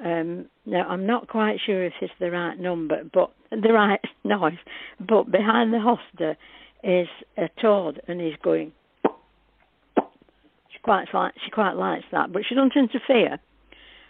[0.03, 4.53] Um, now I'm not quite sure if it's the right number, but the right noise.
[4.99, 6.35] But behind the hosta
[6.83, 8.71] is a toad, and he's going.
[9.05, 13.39] She quite like she quite likes that, but she doesn't interfere.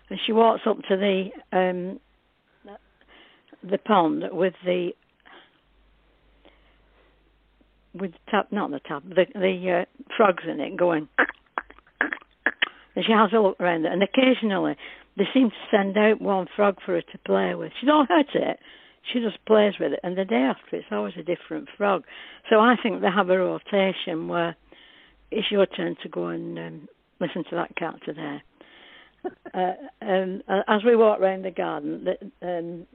[0.09, 1.99] And she walks up to the um,
[3.63, 4.91] the pond with the
[7.93, 11.07] with the tap, not the tap, the the uh, frogs in it going.
[12.93, 14.75] And she has a look around it, and occasionally
[15.17, 17.71] they seem to send out one frog for her to play with.
[17.79, 18.59] She don't hurt it.
[19.11, 22.03] She just plays with it, and the day after it's always a different frog.
[22.49, 24.55] So I think they have a rotation where
[25.31, 26.87] it's your turn to go and um,
[27.19, 28.41] listen to that cat today.
[29.53, 32.87] uh, um, as we walk around the garden, the, um,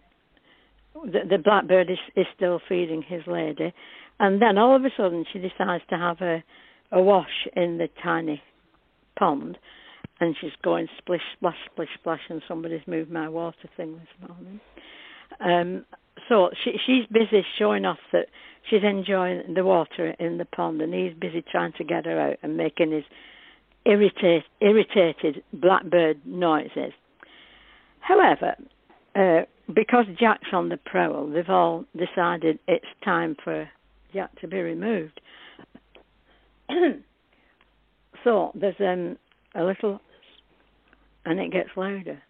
[1.05, 3.73] the, the blackbird is, is still feeding his lady,
[4.19, 6.43] and then all of a sudden she decides to have a,
[6.93, 8.43] a wash in the tiny
[9.19, 9.59] pond,
[10.21, 14.61] and she's going splish, splash, splish, splash, and somebody's moved my water thing this morning.
[15.41, 15.85] Um,
[16.29, 18.27] so she, she's busy showing off that
[18.71, 22.39] she's enjoying the water in the pond, and he's busy trying to get her out
[22.43, 23.05] and making his
[23.85, 26.93] irritate, irritated blackbird noises.
[28.01, 28.57] However,
[29.15, 29.43] uh,
[29.73, 33.69] because Jack's on the prowl, they've all decided it's time for
[34.17, 35.21] Jack to be removed.
[38.25, 39.19] so there's um,
[39.55, 40.01] a little,
[41.27, 42.23] and it gets louder,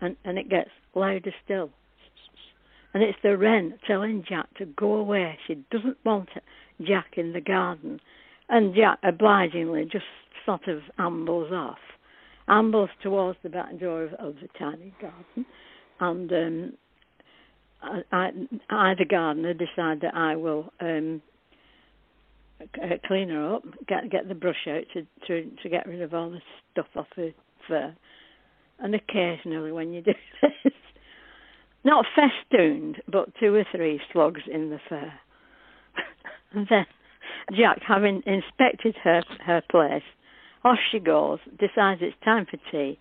[0.00, 1.70] and and it gets louder still,
[2.94, 5.36] and it's the wren telling Jack to go away.
[5.48, 6.28] She doesn't want
[6.80, 8.00] Jack in the garden,
[8.48, 10.04] and Jack obligingly just
[10.46, 11.78] sort of ambles off,
[12.48, 15.44] ambles towards the back door of, of the tiny garden,
[15.98, 16.72] and um,
[17.82, 18.30] I,
[18.68, 21.22] I, the gardener, decide that I will um,
[22.60, 26.12] uh, clean her up, get get the brush out to, to to get rid of
[26.14, 26.40] all the
[26.72, 27.30] stuff off her
[27.66, 27.94] fur.
[28.78, 30.12] And occasionally, when you do
[30.64, 30.72] this,
[31.84, 35.12] not festooned, but two or three slugs in the fur.
[36.52, 36.86] and then
[37.56, 40.02] Jack, having inspected her her place,
[40.64, 42.98] off she goes, decides it's time for tea,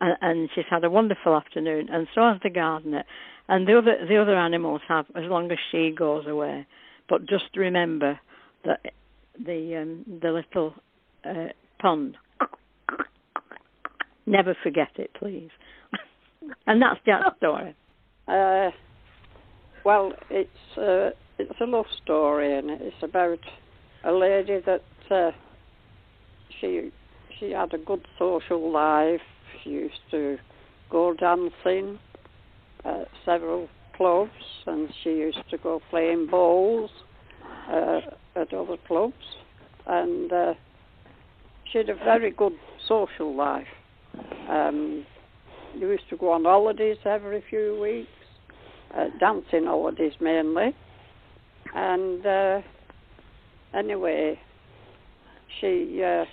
[0.00, 3.04] and, and she's had a wonderful afternoon, and so has the gardener,
[3.48, 6.66] and the other the other animals have as long as she goes away.
[7.08, 8.18] But just remember
[8.64, 8.80] that
[9.38, 10.74] the um, the little
[11.24, 11.48] uh,
[11.80, 12.16] pond.
[14.24, 15.50] Never forget it, please.
[16.66, 17.74] and that's Jack's story.
[18.28, 18.70] Uh,
[19.84, 23.40] well, it's uh, it's a love story, and it's about
[24.04, 25.32] a lady that uh,
[26.60, 26.92] she
[27.38, 29.20] she had a good social life.
[29.62, 30.38] She used to
[30.90, 31.98] go dancing
[32.84, 34.30] at several clubs,
[34.66, 36.90] and she used to go playing bowls
[37.70, 38.00] uh,
[38.36, 39.14] at other clubs,
[39.86, 40.54] and uh,
[41.70, 42.54] she had a very good
[42.88, 43.66] social life.
[44.48, 45.04] Um,
[45.74, 48.10] we used to go on holidays every few weeks,
[48.96, 50.74] uh, dancing holidays mainly,
[51.74, 52.60] and uh,
[53.74, 54.38] anyway,
[55.60, 56.24] she uh,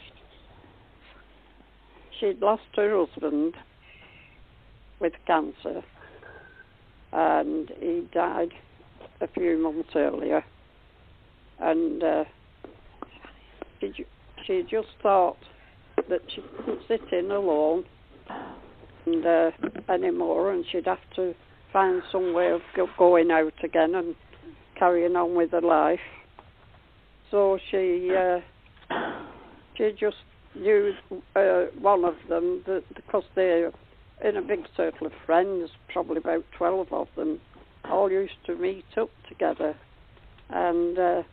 [2.20, 3.54] she'd lost her husband
[5.00, 5.84] with cancer,
[7.12, 8.50] and he died
[9.22, 10.44] a few months earlier
[11.60, 12.24] and uh,
[13.80, 14.06] she,
[14.46, 15.38] she just thought
[16.10, 17.84] that she couldn't sit in alone
[19.06, 19.52] and uh,
[19.90, 21.34] anymore, and she'd have to
[21.74, 22.62] find some way of
[22.98, 24.16] going out again and
[24.78, 26.00] carrying on with her life.
[27.32, 28.40] So she uh,
[29.78, 30.18] she just
[30.56, 30.94] knew
[31.36, 32.64] uh, one of them
[32.96, 33.72] because they're
[34.24, 37.40] in a big circle of friends, probably about twelve of them,
[37.86, 39.76] all used to meet up together,
[40.50, 41.24] and uh,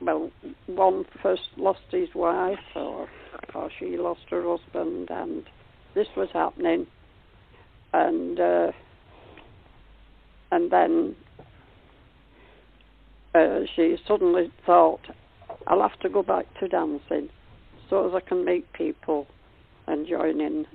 [0.00, 0.30] well,
[0.66, 3.08] one first lost his wife, or
[3.54, 5.44] or she lost her husband, and
[5.94, 6.86] this was happening,
[7.92, 8.72] and uh,
[10.52, 11.16] and then
[13.34, 15.00] uh, she suddenly thought,
[15.66, 17.28] I'll have to go back to dancing,
[17.90, 19.26] so as I can meet people
[19.86, 20.66] and join in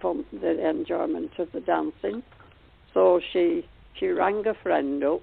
[0.00, 2.22] fun, the enjoyment of the dancing.
[2.94, 3.66] So she
[3.98, 5.20] she rang a friend up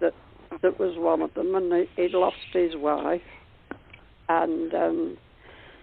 [0.00, 0.14] that
[0.62, 3.22] that was one of them, and he'd lost his wife.
[4.28, 5.16] And um,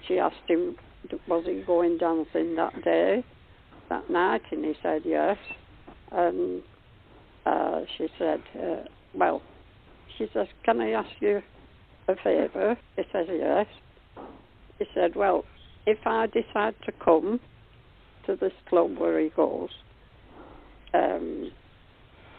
[0.08, 0.76] she asked him,
[1.28, 3.24] was he going dancing that day,
[3.90, 4.42] that night?
[4.52, 5.38] And he said yes.
[6.12, 6.62] And
[7.46, 8.84] uh, she said, uh,
[9.14, 9.42] well,
[10.18, 11.42] she says, can I ask you
[12.08, 12.78] a favour?
[12.96, 13.68] He says, yes.
[14.80, 15.46] He said, well,
[15.86, 17.40] if I decide to come
[18.30, 19.70] to this club where he goes,
[20.94, 21.52] um,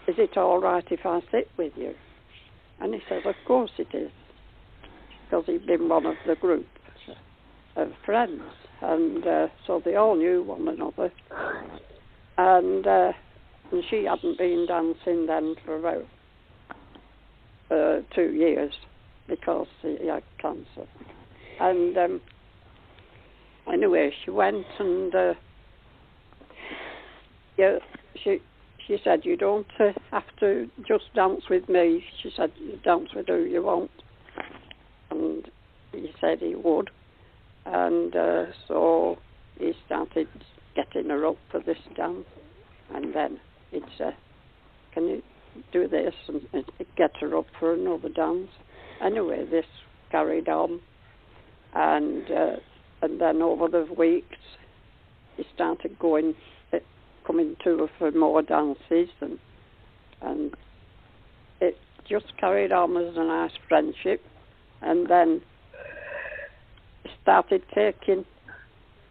[0.07, 1.95] is it all right if I sit with you?
[2.80, 4.11] And he says, of course it is,
[5.24, 6.66] because he'd been one of the group
[7.76, 8.43] of friends,
[8.80, 11.12] and uh, so they all knew one another.
[12.38, 13.12] And, uh,
[13.72, 16.07] and she hadn't been dancing then for about
[17.70, 18.72] uh, two years
[19.28, 20.88] because he had cancer.
[21.61, 22.20] And um,
[23.70, 25.34] anyway, she went and uh,
[27.61, 27.79] yeah,
[28.25, 28.39] she
[28.87, 32.03] she said you don't uh, have to just dance with me.
[32.23, 33.91] She said you dance with who you want,
[35.11, 35.47] and
[35.93, 36.89] he said he would,
[37.67, 39.19] and uh, so
[39.59, 40.29] he started
[40.75, 42.25] getting her up for this dance,
[42.95, 43.39] and then
[43.71, 44.17] he'd say,
[44.95, 45.23] "Can you
[45.71, 46.65] do this?" and, and
[46.97, 48.49] get her up for another dance.
[49.05, 49.67] Anyway, this
[50.11, 50.81] carried on,
[51.75, 52.57] and uh,
[53.03, 54.39] and then over the weeks,
[55.37, 56.35] he started going,
[57.31, 59.39] coming to for more dances, and
[60.20, 60.55] and
[61.61, 61.76] it
[62.09, 64.20] just carried on as a nice friendship,
[64.83, 65.41] and then
[67.22, 68.24] started taking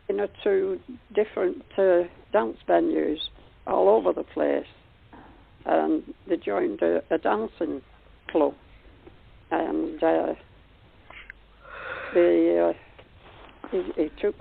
[0.10, 0.80] you know to
[1.16, 2.02] different uh,
[2.34, 3.20] dance venues
[3.66, 4.68] all over the place,
[5.66, 7.82] and they joined a, a dancing
[8.30, 8.54] club,
[9.52, 10.34] and uh,
[12.14, 12.60] they.
[12.60, 12.74] Uh,
[13.72, 14.36] he, he took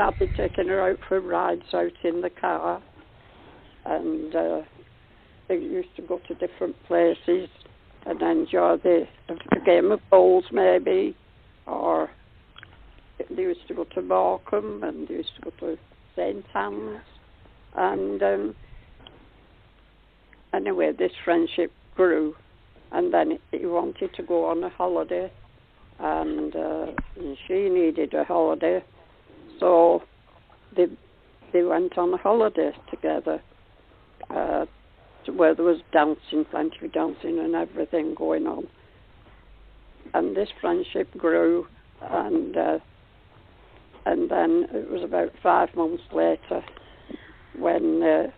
[0.00, 2.82] her, be taking her out for rides out in the car,
[3.84, 4.60] and uh,
[5.48, 7.48] they used to go to different places
[8.06, 9.06] and enjoy the
[9.64, 11.14] game of bowls maybe,
[11.66, 12.10] or
[13.30, 15.78] they used to go to Morecambe and they used to go to
[16.16, 17.00] St Anne's,
[17.76, 18.54] and um,
[20.54, 22.34] anyway, this friendship grew,
[22.92, 25.30] and then he wanted to go on a holiday.
[26.02, 26.86] And, uh,
[27.16, 28.82] and she needed a holiday,
[29.60, 30.02] so
[30.74, 30.86] they
[31.52, 33.40] they went on a holiday together,
[34.30, 34.66] uh,
[35.24, 38.66] to where there was dancing, plenty of dancing and everything going on,
[40.14, 41.66] and this friendship grew,
[42.00, 42.78] and uh,
[44.06, 46.64] and then it was about five months later
[47.58, 48.30] when uh,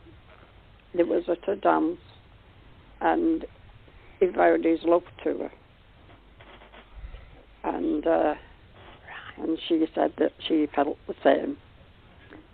[0.95, 2.01] was at a dance,
[3.01, 3.45] and
[4.19, 5.53] he vowed his love to her.
[7.65, 8.35] And uh,
[9.39, 11.57] and she said that she felt the same,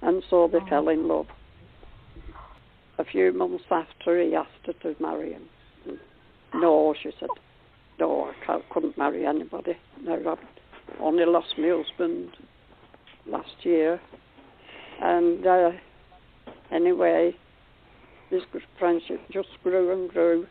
[0.02, 0.66] and so they oh.
[0.68, 1.26] fell in love.
[2.98, 5.48] A few months after, he asked her to marry him.
[6.54, 7.28] No, she said,
[8.00, 9.76] no, I couldn't marry anybody.
[10.02, 12.30] No, I've only lost my husband
[13.26, 14.00] last year,
[15.00, 15.70] and uh,
[16.72, 17.36] anyway,
[18.30, 18.42] this
[18.78, 20.46] friendship just grew and grew.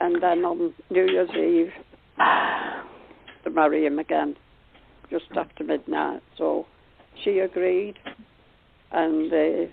[0.00, 1.72] And then on New Year's Eve,
[3.44, 4.36] to marry him again
[5.10, 6.22] just after midnight.
[6.36, 6.66] So
[7.24, 7.94] she agreed,
[8.92, 9.70] and they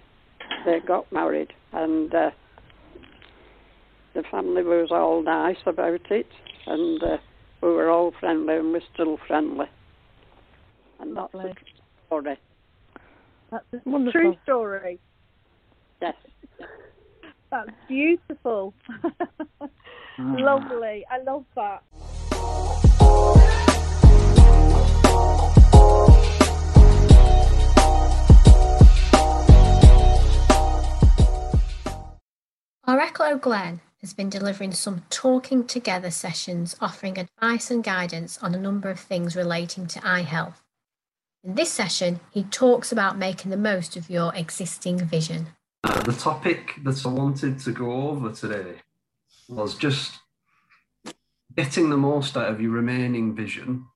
[0.66, 2.32] they got married, and uh,
[4.14, 6.28] the family was all nice about it,
[6.68, 7.18] and uh,
[7.62, 9.66] we were all friendly, and we're still friendly.
[11.00, 11.54] And that's the
[12.08, 12.38] story.
[13.52, 14.12] That's a Wonderful.
[14.22, 15.00] true story.
[16.02, 16.16] Yes.
[17.52, 18.74] That's beautiful.
[20.18, 21.06] Lovely.
[21.10, 21.84] I love that.
[32.88, 38.54] Our ECLO Glenn has been delivering some talking together sessions offering advice and guidance on
[38.54, 40.62] a number of things relating to eye health.
[41.44, 45.48] In this session, he talks about making the most of your existing vision.
[45.84, 48.76] Uh, the topic that I wanted to go over today
[49.50, 50.20] was just
[51.58, 53.88] getting the most out of your remaining vision,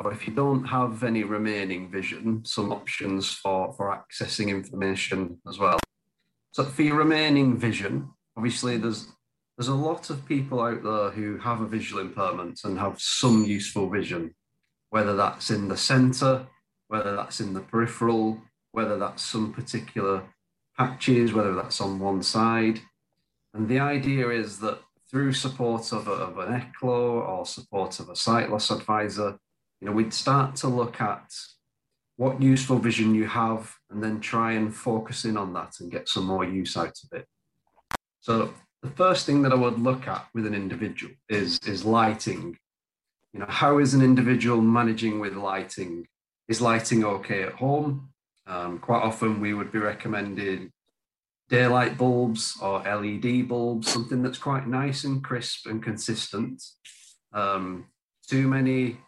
[0.00, 5.58] or if you don't have any remaining vision, some options for, for accessing information as
[5.58, 5.78] well.
[6.52, 8.08] So, for your remaining vision,
[8.38, 9.08] obviously there's
[9.56, 13.42] there's a lot of people out there who have a visual impairment and have some
[13.44, 14.32] useful vision,
[14.90, 16.46] whether that's in the center,
[16.86, 20.22] whether that's in the peripheral, whether that's some particular
[20.76, 22.78] patches, whether that's on one side.
[23.52, 24.78] And the idea is that
[25.10, 29.40] through support of, a, of an ECLO or support of a sight loss advisor,
[29.80, 31.32] you know, we'd start to look at
[32.14, 36.08] what useful vision you have and then try and focus in on that and get
[36.08, 37.26] some more use out of it.
[38.20, 42.58] So the first thing that I would look at with an individual is, is lighting.
[43.32, 46.06] You know, how is an individual managing with lighting?
[46.48, 48.10] Is lighting okay at home?
[48.46, 50.70] Um, quite often we would be recommending
[51.48, 56.62] daylight bulbs or LED bulbs, something that's quite nice and crisp and consistent.
[57.32, 57.86] Um,
[58.26, 58.98] too many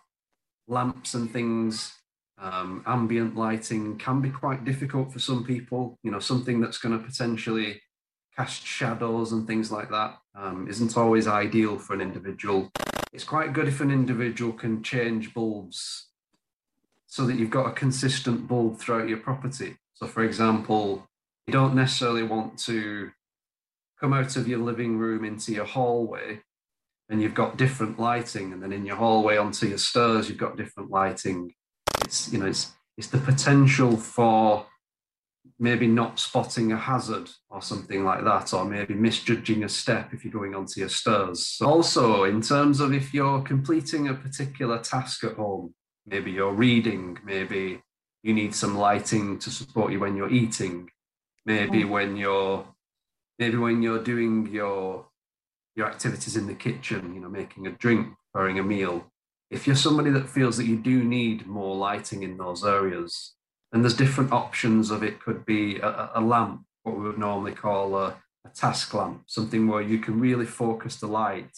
[0.69, 1.93] lamps and things,
[2.39, 5.99] um, ambient lighting can be quite difficult for some people.
[6.03, 7.81] You know, something that's going to potentially
[8.41, 12.71] cast shadows and things like that um, not always ideal for an individual.
[13.13, 16.07] It's quite good if an individual can change bulbs
[17.07, 19.77] so that you've got a consistent bulb throughout your property.
[19.93, 21.07] So, for example,
[21.47, 23.11] you don't necessarily want to
[24.01, 26.41] come out of your living room into your hallway
[27.11, 30.57] and you've got different lighting, and then in your hallway onto your stairs, you've got
[30.57, 31.53] different lighting.
[32.05, 34.65] It's you know, it's it's the potential for
[35.59, 40.25] maybe not spotting a hazard or something like that, or maybe misjudging a step if
[40.25, 41.59] you're going onto your stairs.
[41.63, 45.75] Also, in terms of if you're completing a particular task at home,
[46.07, 47.83] maybe you're reading, maybe
[48.23, 50.89] you need some lighting to support you when you're eating,
[51.47, 51.91] maybe mm.
[51.91, 52.67] when you're
[53.39, 55.07] maybe when you're doing your
[55.75, 59.07] your activities in the kitchen you know making a drink preparing a meal
[59.51, 63.35] if you're somebody that feels that you do need more lighting in those areas
[63.73, 67.53] then there's different options of it could be a, a lamp what we would normally
[67.53, 71.57] call a, a task lamp something where you can really focus the light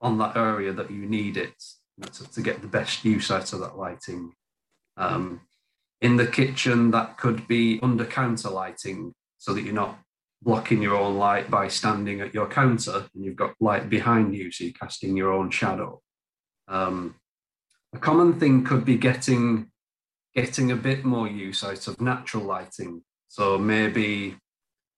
[0.00, 1.54] on that area that you need it
[1.96, 4.32] you know, to, to, get the best use out of that lighting
[4.96, 5.40] um,
[6.00, 9.98] in the kitchen that could be under counter lighting so that you're not
[10.42, 14.50] blocking your own light by standing at your counter and you've got light behind you,
[14.50, 16.00] so you're casting your own shadow.
[16.68, 17.16] Um,
[17.94, 19.70] a common thing could be getting
[20.36, 23.02] getting a bit more use out of natural lighting.
[23.28, 24.36] So maybe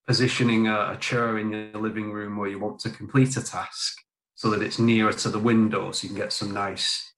[0.07, 3.97] positioning a, a chair in your living room where you want to complete a task
[4.35, 7.13] so that it's nearer to the window so you can get some nice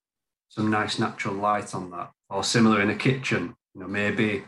[0.49, 2.11] some nice natural light on that.
[2.29, 4.45] Or similar in a kitchen, you know, maybe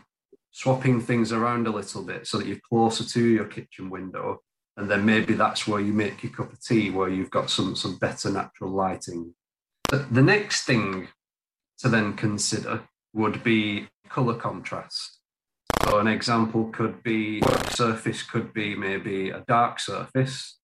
[0.51, 4.41] swapping things around a little bit so that you're closer to your kitchen window.
[4.75, 7.75] And then maybe that's where you make your cup of tea, where you've got some,
[7.75, 9.33] some better natural lighting.
[9.89, 11.07] The next thing
[11.79, 12.81] to then consider
[13.13, 15.19] would be color contrast.
[15.83, 20.59] So an example could be surface could be maybe a dark surface,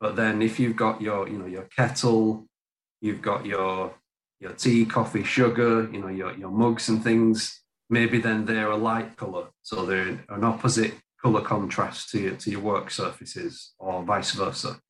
[0.00, 2.46] but then if you've got your you know your kettle,
[3.00, 3.94] you've got your
[4.40, 8.76] your tea, coffee, sugar, you know your your mugs and things, maybe then they're a
[8.76, 14.02] light color, so they're an opposite color contrast to your, to your work surfaces, or
[14.02, 14.80] vice versa.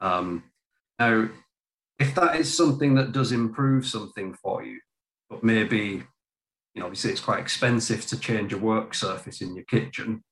[0.00, 0.44] Um,
[0.98, 1.28] now,
[1.98, 4.80] if that is something that does improve something for you,
[5.28, 6.04] but maybe
[6.74, 10.22] you know, obviously it's quite expensive to change a work surface in your kitchen.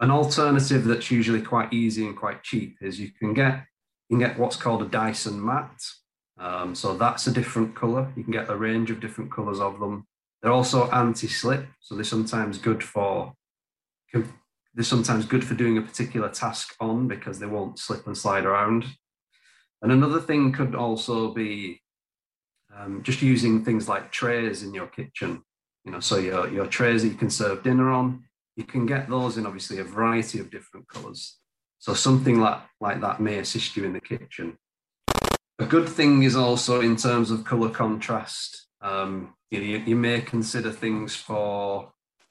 [0.00, 3.66] An alternative that's usually quite easy and quite cheap is you can get
[4.08, 5.80] you can get what's called a Dycem mat.
[6.38, 8.10] Um, so that's a different color.
[8.16, 10.06] You can get a range of different colors of them.
[10.42, 13.34] They're also anti-slip, so they're sometimes good for
[14.74, 18.44] they're sometimes good for doing a particular task on because they won't slip and slide
[18.44, 18.86] around.
[19.82, 21.80] And another thing could also be
[22.76, 25.42] um, just using things like trays in your kitchen.
[25.90, 28.22] You know, so your, your trays that you can serve dinner on,
[28.54, 31.38] you can get those in obviously a variety of different colors.
[31.80, 34.56] So something like, like that may assist you in the kitchen.
[35.58, 40.70] A good thing is also in terms of color contrast, um, you, you, may consider
[40.70, 41.90] things for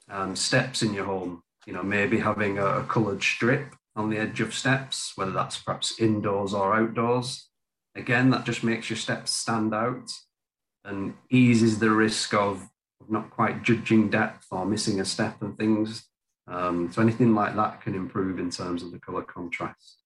[0.10, 1.44] um, steps in your home.
[1.66, 5.60] You know, maybe having a, a coloured strip on the edge of steps, whether that's
[5.60, 7.50] perhaps indoors or outdoors.
[7.94, 10.10] Again, that just makes your steps stand out
[10.86, 12.70] and eases the risk of
[13.10, 16.08] not quite judging depth or missing a step and things.
[16.48, 19.98] Um, so anything like that can improve in terms of the colour contrast.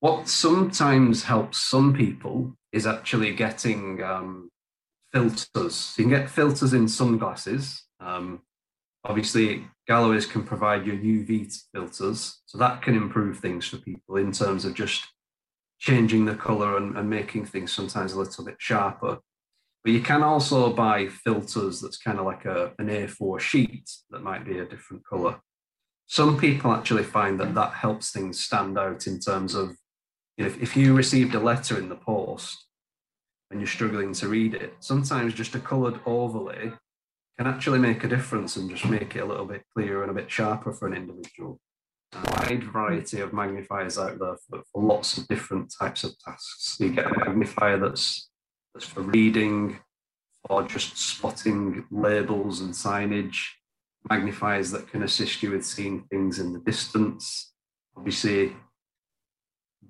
[0.00, 4.50] What sometimes helps some people is actually getting um,
[5.12, 5.94] filters.
[5.96, 7.84] You can get filters in sunglasses.
[8.00, 8.42] Um,
[9.04, 14.32] obviously, Galloway's can provide your UV filters, so that can improve things for people in
[14.32, 15.06] terms of just
[15.78, 19.18] changing the color and, and making things sometimes a little bit sharper.
[19.84, 24.22] But you can also buy filters that's kind of like a, an A4 sheet that
[24.22, 25.40] might be a different color.
[26.06, 29.76] Some people actually find that that helps things stand out in terms of
[30.36, 32.66] you know, if, if you received a letter in the post
[33.50, 36.72] and you're struggling to read it, sometimes just a coloured overlay
[37.36, 40.14] can actually make a difference and just make it a little bit clearer and a
[40.14, 41.60] bit sharper for an individual.
[42.14, 46.76] A wide variety of magnifiers out there for, for lots of different types of tasks.
[46.78, 48.30] You get a magnifier that's
[48.74, 49.78] that's for reading,
[50.50, 53.38] or just spotting labels and signage,
[54.10, 57.54] magnifiers that can assist you with seeing things in the distance.
[57.96, 58.54] Obviously,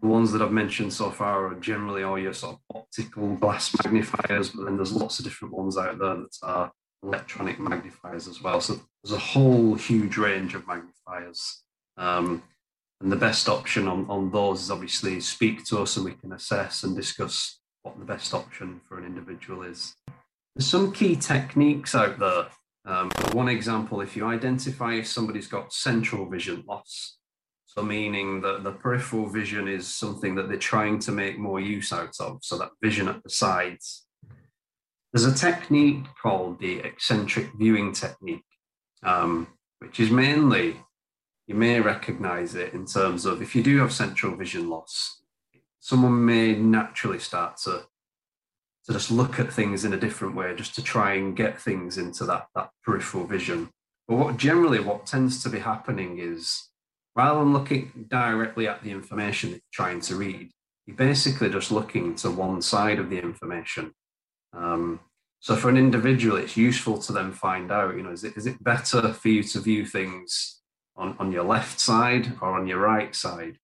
[0.01, 3.75] the ones that I've mentioned so far are generally all your sort of optical glass
[3.83, 6.71] magnifiers, but then there's lots of different ones out there that are
[7.03, 8.61] electronic magnifiers as well.
[8.61, 11.63] So there's a whole huge range of magnifiers.
[11.97, 12.43] Um,
[13.01, 16.33] And the best option on, on those is obviously speak to us and we can
[16.33, 19.95] assess and discuss what the best option for an individual is.
[20.57, 22.47] There's some key techniques out there.
[22.87, 27.19] Um, one example, if you identify if somebody's got central vision loss,
[27.67, 31.93] so meaning that the peripheral vision is something that they're trying to make more use
[31.93, 34.07] out of, so that vision at the sides.
[35.13, 38.45] There's a technique called the eccentric viewing technique,
[39.03, 40.81] um, which is mainly,
[41.47, 45.23] you may recognize it in terms of if you do have central vision loss,
[45.85, 47.83] someone may naturally start to,
[48.87, 51.99] to just look at things in a different way, just to try and get things
[51.99, 53.69] into that, that peripheral vision.
[54.09, 56.71] But what generally what tends to be happening is
[57.15, 60.53] rather than looking directly at the information that you're trying to read,
[60.87, 63.93] you're basically just looking to one side of the information.
[64.55, 65.01] Um,
[65.41, 68.47] so for an individual, it's useful to then find out, you know, is it, is
[68.47, 70.63] it better for you to view things
[70.97, 73.59] on, on your left side or on your right side?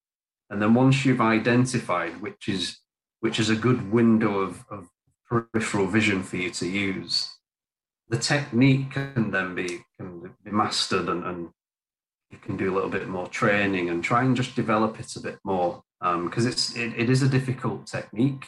[0.51, 2.81] And then once you've identified which is
[3.21, 4.89] which is a good window of, of
[5.29, 7.37] peripheral vision for you to use,
[8.09, 11.49] the technique can then be can be mastered and, and
[12.31, 15.21] you can do a little bit more training and try and just develop it a
[15.21, 18.47] bit more because um, it's it, it is a difficult technique.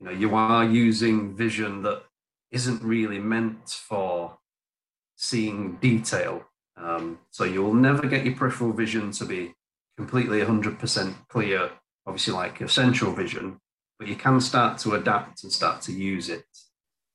[0.00, 2.02] You know, you are using vision that
[2.50, 4.38] isn't really meant for
[5.16, 6.44] seeing detail.
[6.76, 9.54] Um, so you'll never get your peripheral vision to be
[9.96, 11.70] completely 100% clear,
[12.06, 13.58] obviously like your central vision,
[13.98, 16.44] but you can start to adapt and start to use it.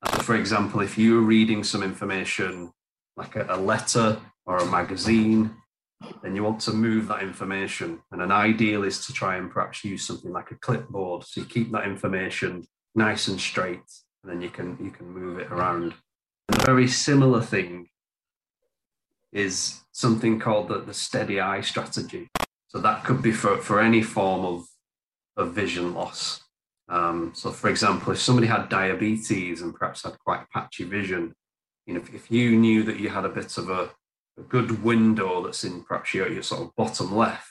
[0.02, 2.72] Uh, for example, if you're reading some information
[3.16, 5.54] like a, a letter or a magazine
[6.22, 8.00] then you want to move that information.
[8.10, 11.24] And an ideal is to try and perhaps use something like a clipboard.
[11.24, 13.82] So you keep that information nice and straight,
[14.22, 15.94] and then you can you can move it around.
[16.48, 17.88] A very similar thing
[19.32, 22.28] is something called the, the steady eye strategy.
[22.70, 24.64] So that could be for, for any form of,
[25.36, 26.42] of vision loss.
[26.88, 31.34] Um, so for example, if somebody had diabetes and perhaps had quite patchy vision,
[31.86, 33.90] you know, if, if you knew that you had a bit of a
[34.40, 37.50] a good window that's in perhaps your, your sort of bottom left,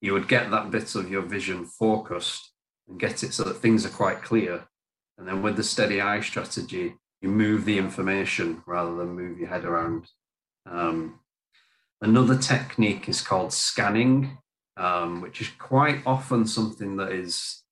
[0.00, 2.52] you would get that bit of your vision focused
[2.88, 4.64] and get it so that things are quite clear.
[5.18, 9.48] And then with the steady eye strategy, you move the information rather than move your
[9.48, 10.08] head around.
[10.70, 11.20] Um,
[12.00, 14.38] another technique is called scanning,
[14.76, 17.62] um, which is quite often something that is,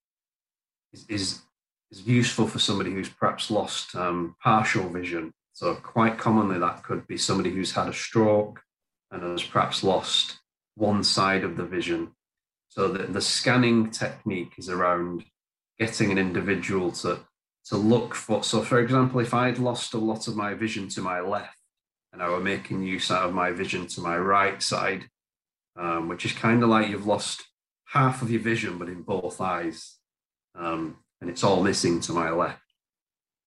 [0.93, 1.41] is, is,
[1.91, 7.07] is useful for somebody who's perhaps lost um, partial vision so quite commonly that could
[7.07, 8.61] be somebody who's had a stroke
[9.09, 10.39] and has perhaps lost
[10.75, 12.11] one side of the vision.
[12.67, 15.23] So the, the scanning technique is around
[15.79, 17.19] getting an individual to,
[17.67, 18.43] to look for.
[18.43, 21.54] So for example, if I'd lost a lot of my vision to my left
[22.15, 25.09] and I were making use out of my vision to my right side,
[25.75, 27.43] um, which is kind of like you've lost
[27.87, 29.97] half of your vision, but in both eyes.
[30.57, 32.61] Um, and it's all missing to my left.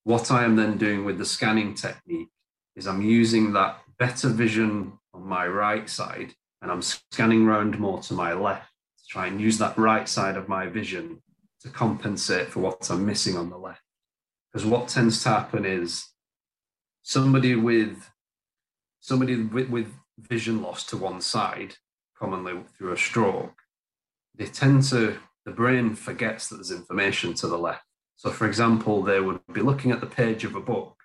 [0.05, 2.29] What I am then doing with the scanning technique
[2.77, 8.03] is I'm using that better vision on my right side and I'm scanning round more
[8.03, 11.23] to my left to try and use that right side of my vision
[11.63, 13.81] to compensate for what I'm missing on the left.
[14.53, 16.05] Because what tends to happen is
[17.03, 18.11] somebody with
[19.09, 21.77] somebody with, with vision loss to one side,
[22.19, 23.55] commonly through a stroke,
[24.35, 27.85] they tend to the brain forgets that there's information to the left.
[28.17, 30.97] So, for example, they would be looking at the page of a book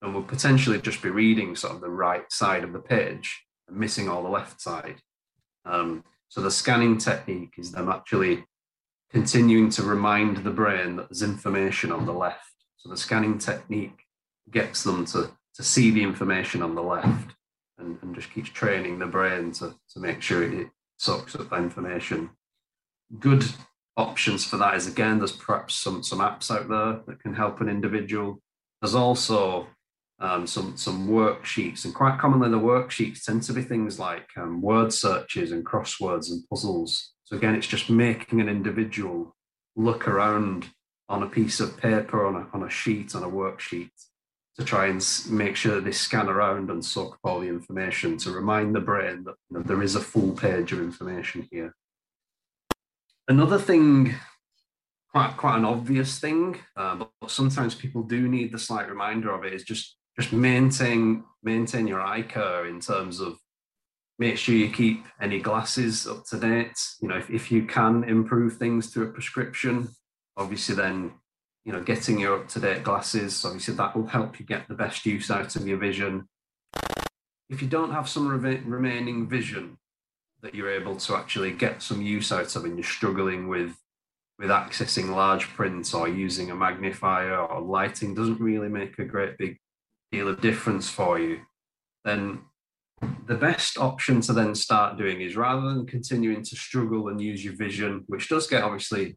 [0.00, 3.76] and would potentially just be reading sort of the right side of the page and
[3.76, 5.00] missing all the left side.
[5.64, 8.44] Um, so, the scanning technique is them actually
[9.10, 12.54] continuing to remind the brain that there's information on the left.
[12.76, 14.04] So, the scanning technique
[14.50, 17.34] gets them to, to see the information on the left
[17.80, 20.68] and, and just keeps training the brain to, to make sure it
[20.98, 22.30] soaks up information.
[23.18, 23.44] Good
[23.96, 27.60] options for that is again, there's perhaps some some apps out there that can help
[27.60, 28.40] an individual.
[28.80, 29.66] There's also
[30.20, 34.60] um, some some worksheets, and quite commonly the worksheets tend to be things like um,
[34.60, 37.12] word searches and crosswords and puzzles.
[37.24, 39.34] So again, it's just making an individual
[39.76, 40.68] look around
[41.08, 43.90] on a piece of paper, on a, on a sheet, on a worksheet,
[44.60, 48.18] to try and make sure that they scan around and soak up all the information
[48.18, 51.74] to remind the brain that you know, there is a full page of information here.
[53.26, 54.14] Another thing,
[55.12, 59.44] quite quite an obvious thing, uh, but sometimes people do need the slight reminder of
[59.44, 59.54] it.
[59.54, 63.38] Is just just maintain maintain your eye care in terms of
[64.18, 66.78] make sure you keep any glasses up to date.
[67.00, 69.88] You know, if, if you can improve things through a prescription,
[70.36, 71.12] obviously then
[71.70, 73.44] you know getting your up to date glasses.
[73.44, 76.28] Obviously that will help you get the best use out of your vision.
[77.48, 79.78] If you don't have some re- remaining vision
[80.42, 83.76] that you're able to actually get some use out of and you're struggling with
[84.36, 89.38] with accessing large print or using a magnifier or lighting doesn't really make a great
[89.38, 89.56] big
[90.10, 91.38] deal of difference for you,
[92.04, 92.40] then
[93.26, 97.44] the best option to then start doing is rather than continuing to struggle and use
[97.44, 99.16] your vision, which does get obviously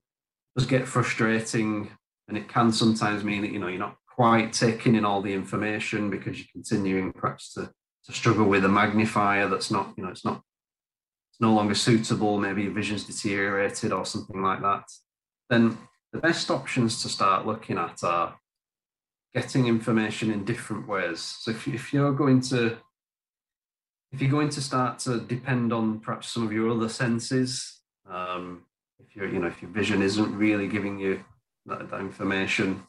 [0.55, 1.89] does get frustrating
[2.27, 5.33] and it can sometimes mean that you know you're not quite taking in all the
[5.33, 7.71] information because you're continuing perhaps to,
[8.05, 10.41] to struggle with a magnifier that's not you know it's not
[11.31, 14.83] it's no longer suitable maybe your vision's deteriorated or something like that.
[15.49, 15.77] Then
[16.11, 18.37] the best options to start looking at are
[19.33, 21.21] getting information in different ways.
[21.39, 22.77] So if, if you're going to
[24.11, 28.63] if you're going to start to depend on perhaps some of your other senses, um,
[28.99, 31.23] if you're you know if your vision isn't really giving you
[31.65, 32.83] that, information,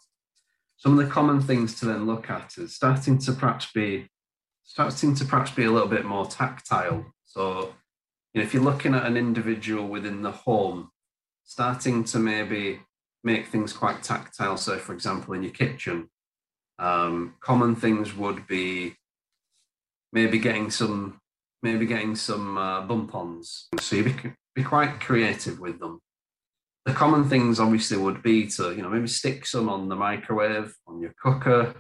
[0.77, 4.09] some of the common things to then look at is starting to perhaps be
[4.65, 7.05] starting to perhaps be a little bit more tactile.
[7.25, 7.75] So
[8.33, 10.91] you know, if you're looking at an individual within the home,
[11.45, 12.81] starting to maybe
[13.23, 14.57] make things quite tactile.
[14.57, 16.11] So, for example, in your kitchen,
[16.79, 18.97] um, common things would be
[20.13, 21.21] maybe getting some
[21.63, 23.69] maybe getting some uh, bump-ons.
[23.81, 24.15] So you be,
[24.55, 26.01] be quite creative with them.
[26.87, 30.75] The common things obviously would be to you know maybe stick some on the microwave,
[30.87, 31.75] on your cooker,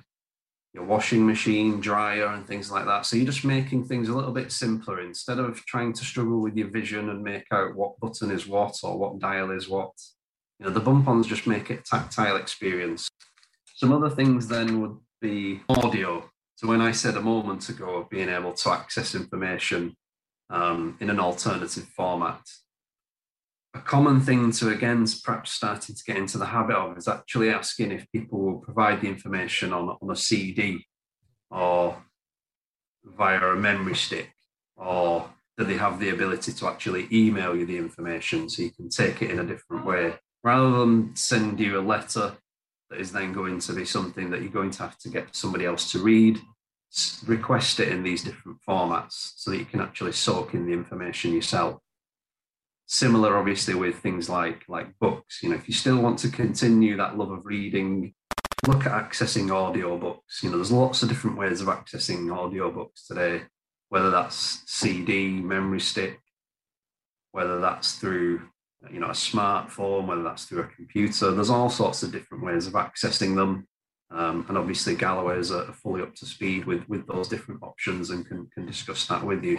[0.74, 3.06] your washing machine, dryer, and things like that.
[3.06, 6.56] So you're just making things a little bit simpler instead of trying to struggle with
[6.56, 9.92] your vision and make out what button is what or what dial is what.
[10.58, 13.08] You know, the bump-ons just make it tactile experience.
[13.76, 16.28] Some other things then would be audio.
[16.56, 19.96] So when I said a moment ago of being able to access information
[20.50, 22.40] um, in an alternative format,
[23.74, 27.50] a common thing to again perhaps starting to get into the habit of is actually
[27.50, 30.86] asking if people will provide the information on, on a CD
[31.50, 32.02] or
[33.04, 34.30] via a memory stick
[34.76, 38.88] or do they have the ability to actually email you the information so you can
[38.88, 42.36] take it in a different way rather than send you a letter
[42.90, 45.64] that is then going to be something that you're going to have to get somebody
[45.64, 46.38] else to read.
[47.26, 51.32] Request it in these different formats so that you can actually soak in the information
[51.32, 51.80] yourself.
[52.86, 55.42] Similar, obviously, with things like like books.
[55.42, 58.14] You know, if you still want to continue that love of reading,
[58.66, 60.42] look at accessing audiobooks.
[60.42, 63.42] You know, there's lots of different ways of accessing audiobooks today,
[63.88, 66.20] whether that's CD, memory stick,
[67.32, 68.42] whether that's through
[68.90, 71.30] you know a smartphone, whether that's through a computer.
[71.30, 73.66] There's all sorts of different ways of accessing them.
[74.10, 78.24] Um, and obviously Galloway's are fully up to speed with, with those different options and
[78.24, 79.58] can, can discuss that with you.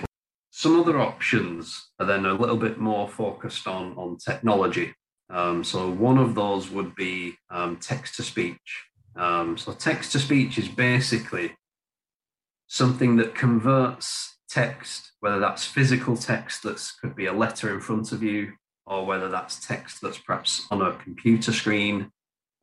[0.57, 4.95] Some other options are then a little bit more focused on, on technology.
[5.29, 8.85] Um, so one of those would be um, text to speech.
[9.17, 11.57] Um, so text to speech is basically
[12.67, 18.13] something that converts text, whether that's physical text that could be a letter in front
[18.13, 18.53] of you,
[18.85, 22.11] or whether that's text that's perhaps on a computer screen.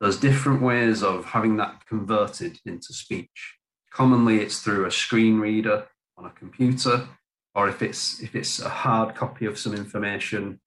[0.01, 3.53] There's different ways of having that converted into speech.
[3.91, 5.85] Commonly, it's through a screen reader
[6.17, 7.07] on a computer,
[7.55, 10.59] or if it's if it's a hard copy of some information,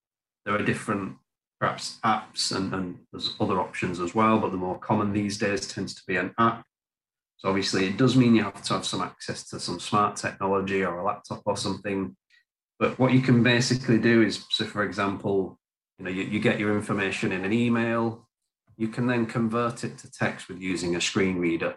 [0.45, 1.17] there are different
[1.59, 5.67] perhaps apps and, and there's other options as well, but the more common these days
[5.67, 6.65] tends to be an app.
[7.39, 10.85] So obviously it does mean you have to have some access to some smart technology
[10.85, 12.15] or a laptop or something
[12.79, 15.59] but what you can basically do is, so for example,
[15.99, 18.29] you know, you, you get your information in an email,
[18.77, 21.77] you can then convert it to text with using a screen reader.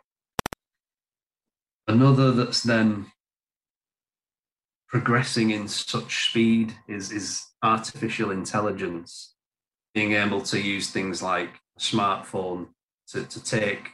[1.88, 3.07] Another that's then
[4.90, 9.36] progressing in such speed is, is artificial intelligence,
[9.94, 12.68] being able to use things like a smartphone
[13.08, 13.92] to, to take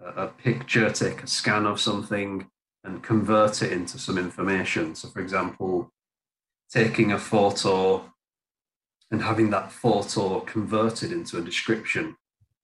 [0.00, 2.46] a, a picture, take a scan of something,
[2.84, 4.94] and convert it into some information.
[4.94, 5.90] So, for example,
[6.70, 8.12] taking a photo
[9.10, 12.16] and having that photo converted into a description,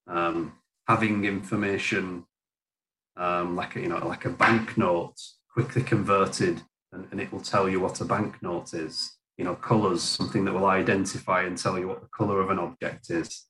[0.06, 0.52] um,
[0.86, 2.26] having information
[3.16, 5.20] um, like a, you know like a banknote
[5.52, 6.62] quickly converted,
[6.92, 9.16] and, and it will tell you what a banknote is.
[9.36, 12.58] You know, colors, something that will identify and tell you what the color of an
[12.58, 13.46] object is.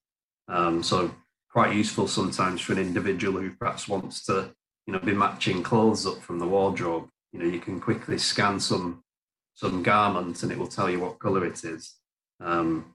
[0.49, 1.13] Um, so
[1.51, 4.55] quite useful sometimes for an individual who perhaps wants to
[4.87, 7.09] you know be matching clothes up from the wardrobe.
[7.33, 9.03] You know, you can quickly scan some
[9.55, 11.97] some garment and it will tell you what color it is.
[12.41, 12.95] Um,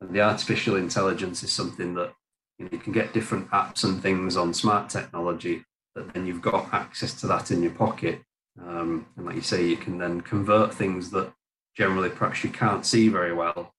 [0.00, 2.12] and the artificial intelligence is something that
[2.58, 5.64] you, know, you can get different apps and things on smart technology
[5.94, 8.20] that then you've got access to that in your pocket.
[8.60, 11.32] Um, and like you say, you can then convert things that
[11.76, 13.74] generally perhaps you can't see very well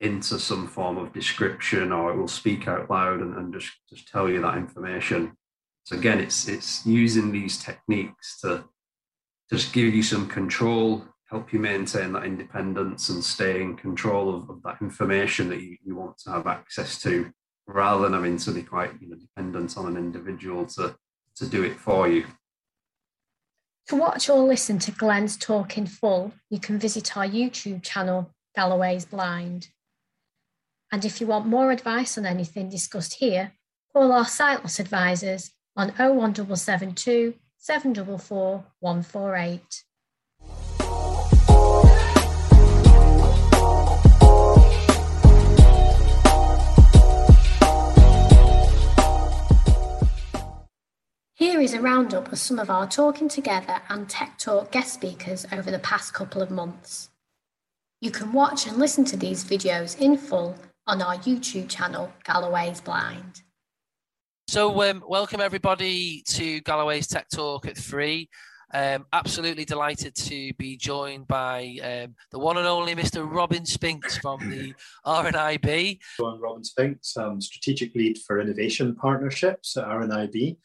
[0.00, 4.08] into some form of description or it will speak out loud and, and just, just
[4.08, 5.36] tell you that information.
[5.84, 8.64] So again, it's it's using these techniques to
[9.48, 14.48] just give you some control help you maintain that independence and stay in control of,
[14.48, 17.30] of that information that you, you want to have access to
[17.66, 20.94] rather than having to be quite you know, dependent on an individual to,
[21.34, 22.24] to do it for you.
[23.88, 28.34] To watch or listen to Glenn's talk in full, you can visit our YouTube channel,
[28.56, 29.68] Galloway's Blind.
[30.90, 33.52] And if you want more advice on anything discussed here,
[33.92, 39.84] call our sight loss advisors on 01772 744 148.
[51.38, 55.44] Here is a roundup of some of our Talking Together and Tech Talk guest speakers
[55.52, 57.10] over the past couple of months.
[58.00, 60.56] You can watch and listen to these videos in full
[60.86, 63.42] on our YouTube channel, Galloway's Blind.
[64.48, 68.30] So, um, welcome everybody to Galloway's Tech Talk at three.
[68.72, 73.30] Um, absolutely delighted to be joined by um, the one and only Mr.
[73.30, 74.72] Robin Spinks from the
[75.04, 75.98] RNIB.
[76.18, 80.56] I'm Robin Spinks, I'm Strategic Lead for Innovation Partnerships at RNIB.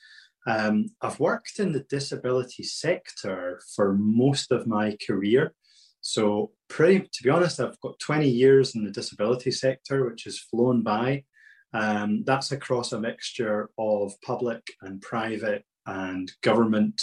[0.47, 5.53] Um, I've worked in the disability sector for most of my career.
[6.01, 10.39] So, pretty, to be honest, I've got 20 years in the disability sector, which has
[10.39, 11.25] flown by.
[11.73, 16.99] Um, that's across a mixture of public and private and government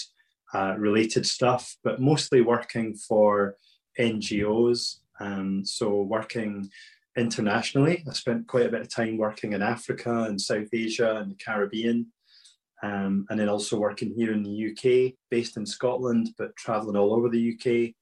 [0.53, 3.55] uh, related stuff, but mostly working for
[3.99, 4.97] NGOs.
[5.21, 6.69] Um, so, working
[7.17, 8.05] internationally.
[8.09, 11.37] I spent quite a bit of time working in Africa and South Asia and the
[11.37, 12.07] Caribbean
[12.83, 17.15] um, and then also working here in the UK, based in Scotland, but traveling all
[17.15, 17.95] over the UK,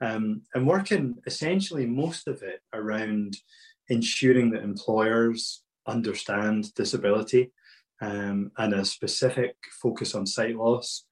[0.00, 3.36] um, and working essentially most of it around
[3.88, 7.50] ensuring that employers understand disability
[8.00, 11.04] um, and a specific focus on sight loss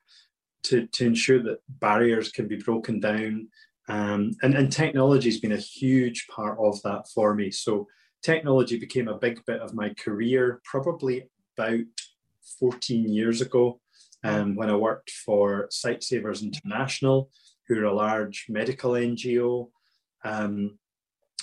[0.64, 3.48] to, to ensure that barriers can be broken down.
[3.88, 7.50] Um, and, and technology has been a huge part of that for me.
[7.50, 7.86] So
[8.22, 11.80] technology became a big bit of my career, probably about
[12.58, 13.80] 14 years ago
[14.24, 17.30] um, when I worked for Sightsavers International,
[17.68, 19.68] who are a large medical NGO.
[20.24, 20.78] Um,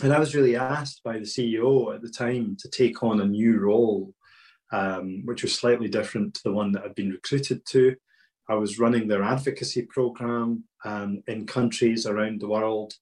[0.01, 3.25] and I was really asked by the CEO at the time to take on a
[3.25, 4.13] new role,
[4.71, 7.95] um, which was slightly different to the one that I'd been recruited to.
[8.49, 12.93] I was running their advocacy program um, in countries around the world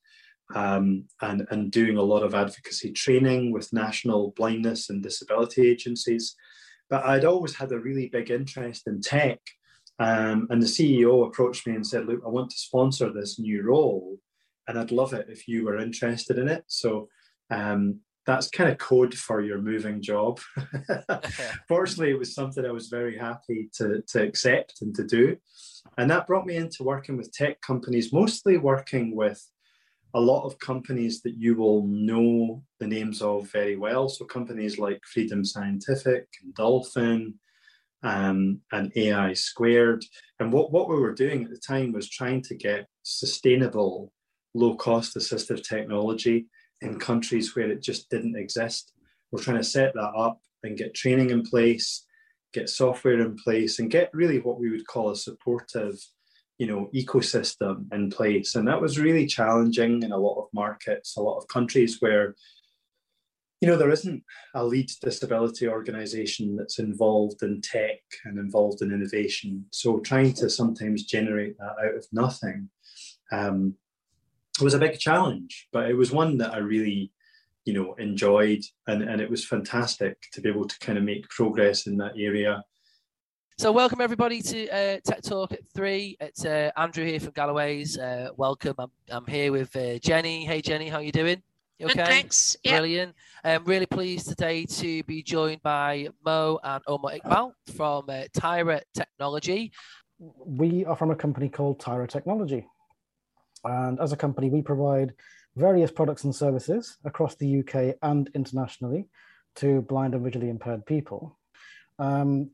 [0.54, 6.36] um, and, and doing a lot of advocacy training with national blindness and disability agencies.
[6.92, 9.40] But I'd always had a really big interest in tech.
[9.98, 13.64] Um, and the CEO approached me and said, Look, I want to sponsor this new
[13.64, 14.18] role,
[14.68, 16.66] and I'd love it if you were interested in it.
[16.68, 17.08] So
[17.50, 20.40] um, that's kind of code for your moving job.
[21.68, 25.38] Fortunately, it was something I was very happy to, to accept and to do.
[25.98, 29.44] And that brought me into working with tech companies, mostly working with
[30.14, 34.10] a lot of companies that you will know the names of very well.
[34.10, 37.36] So companies like Freedom Scientific and Dolphin
[38.04, 40.04] um, and AI Squared.
[40.40, 44.12] And what, what we were doing at the time was trying to get sustainable,
[44.54, 46.48] low cost assistive technology
[46.82, 48.94] in countries where it just didn't exist.
[49.32, 52.06] We're trying to set that up and get training in place,
[52.54, 55.96] get software in place, and get really what we would call a supportive
[56.62, 58.54] you know ecosystem in place.
[58.54, 62.36] And that was really challenging in a lot of markets a lot of countries where
[63.62, 68.94] you know there isn't a lead disability organization that's involved in tech and involved in
[68.94, 69.66] innovation.
[69.72, 72.70] So trying to sometimes generate that out of nothing
[73.32, 73.74] um,
[74.62, 75.68] was a big challenge.
[75.74, 77.12] But it was one that i really
[77.66, 78.64] you know enjoyed.
[78.86, 82.14] And, and it was fantastic to be able to kind of make progress in that
[82.20, 82.64] area
[83.62, 86.18] so welcome everybody to uh, Tech Talk at three.
[86.20, 87.96] It's uh, Andrew here from Galloway's.
[87.96, 88.74] Uh, welcome.
[88.80, 90.44] I'm, I'm here with uh, Jenny.
[90.44, 91.44] Hey Jenny, how you doing?
[91.78, 92.00] You okay?
[92.00, 92.58] Good, thanks.
[92.64, 92.74] Yep.
[92.74, 93.16] Brilliant.
[93.44, 98.82] I'm really pleased today to be joined by Mo and Omar Iqbal from uh, Tyra
[98.96, 99.72] Technology.
[100.18, 102.66] We are from a company called Tyra Technology.
[103.64, 105.14] And as a company, we provide
[105.56, 109.06] various products and services across the UK and internationally
[109.58, 111.38] to blind and visually impaired people.
[112.00, 112.50] Um,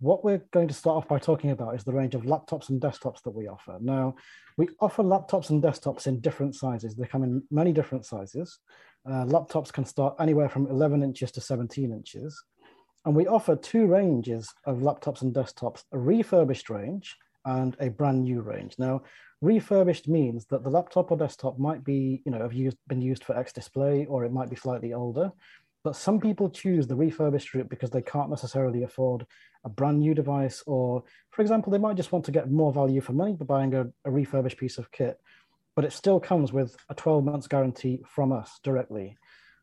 [0.00, 2.80] what we're going to start off by talking about is the range of laptops and
[2.80, 3.78] desktops that we offer.
[3.80, 4.14] Now,
[4.56, 6.94] we offer laptops and desktops in different sizes.
[6.94, 8.58] They come in many different sizes.
[9.08, 12.40] Uh, laptops can start anywhere from 11 inches to 17 inches.
[13.04, 18.22] And we offer two ranges of laptops and desktops, a refurbished range and a brand
[18.22, 18.74] new range.
[18.78, 19.02] Now,
[19.40, 23.24] refurbished means that the laptop or desktop might be, you know, have used, been used
[23.24, 25.32] for X display or it might be slightly older.
[25.88, 29.24] But some people choose the refurbished route because they can't necessarily afford
[29.64, 33.00] a brand new device, or for example, they might just want to get more value
[33.00, 35.18] for money by buying a, a refurbished piece of kit.
[35.74, 39.16] but it still comes with a 12 months guarantee from us directly.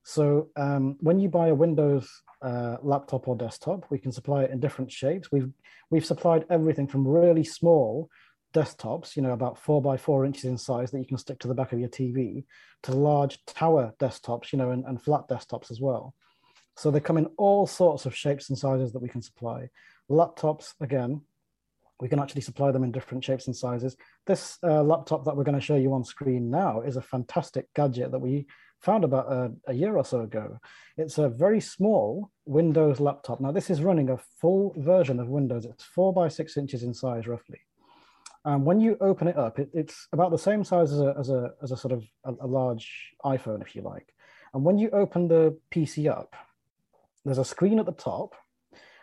[0.03, 2.09] So um, when you buy a Windows
[2.41, 5.31] uh, laptop or desktop, we can supply it in different shapes.
[5.31, 5.51] We've
[5.91, 8.09] we've supplied everything from really small
[8.55, 11.47] desktops, you know, about four by four inches in size that you can stick to
[11.47, 12.45] the back of your TV,
[12.83, 16.15] to large tower desktops, you know, and, and flat desktops as well.
[16.77, 19.69] So they come in all sorts of shapes and sizes that we can supply.
[20.09, 21.21] Laptops, again,
[21.99, 23.95] we can actually supply them in different shapes and sizes.
[24.25, 27.73] This uh, laptop that we're going to show you on screen now is a fantastic
[27.73, 28.47] gadget that we
[28.81, 30.59] found about a, a, year or so ago.
[30.97, 33.39] It's a very small Windows laptop.
[33.39, 35.65] Now, this is running a full version of Windows.
[35.65, 37.59] It's four by six inches in size, roughly.
[38.45, 41.29] And when you open it up, it, it's about the same size as a, as
[41.29, 44.13] a, as a sort of a, a large iPhone, if you like.
[44.53, 46.35] And when you open the PC up,
[47.25, 48.35] there's a screen at the top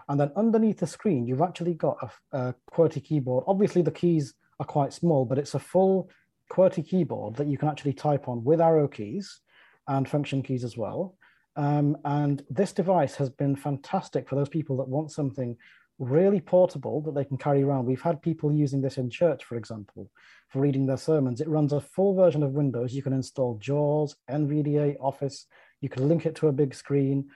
[0.08, 1.96] and then underneath the screen, you've actually got
[2.32, 3.44] a, a QWERTY keyboard.
[3.46, 6.10] Obviously, the keys are quite small, but it's a full
[6.50, 9.40] QWERTY keyboard that you can actually type on with arrow keys
[9.88, 11.16] and function keys as well.
[11.56, 15.56] Um, and this device has been fantastic for those people that want something
[15.98, 17.86] really portable that they can carry around.
[17.86, 20.10] We've had people using this in church, for example,
[20.48, 21.40] for reading their sermons.
[21.40, 22.94] It runs a full version of Windows.
[22.94, 25.46] You can install JAWS, NVDA, Office.
[25.80, 27.28] You can link it to a big screen.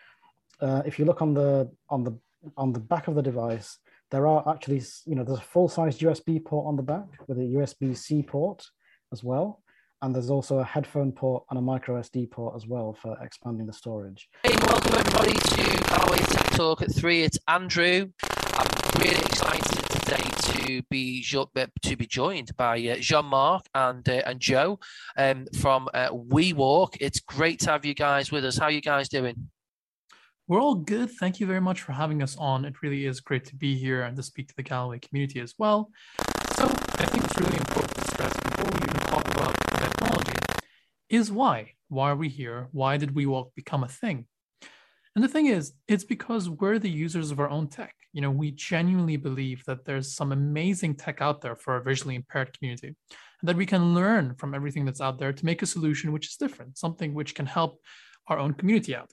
[0.61, 2.19] Uh, if you look on the on the
[2.57, 3.79] on the back of the device,
[4.11, 7.43] there are actually, you know, there's a full-size USB port on the back with a
[7.43, 8.65] USB-C port
[9.13, 9.63] as well.
[10.03, 13.67] And there's also a headphone port and a micro SD port as well for expanding
[13.67, 14.29] the storage.
[14.45, 17.23] Hey, welcome everybody to Galloway's Tech Talk at three.
[17.23, 18.11] It's Andrew.
[18.59, 24.41] I'm really excited today to be to be joined by uh, Jean-Marc and uh, and
[24.41, 24.79] Joe
[25.19, 26.97] um, from uh, WeWalk.
[26.99, 28.57] It's great to have you guys with us.
[28.57, 29.51] How are you guys doing?
[30.49, 31.11] We're all good.
[31.11, 32.65] Thank you very much for having us on.
[32.65, 35.55] It really is great to be here and to speak to the Galloway community as
[35.59, 35.91] well.
[36.57, 40.39] So I think it's really important to stress before we even talk about technology
[41.11, 41.73] is why.
[41.89, 42.69] Why are we here?
[42.73, 44.27] Why did WeWalk become a thing?
[45.17, 47.95] And the thing is, it's because we're the users of our own tech.
[48.12, 52.17] You know, we genuinely believe that there's some amazing tech out there for our visually
[52.17, 55.67] impaired community, and that we can learn from everything that's out there to make a
[55.67, 57.81] solution which is different, something which can help
[58.29, 59.11] our own community out.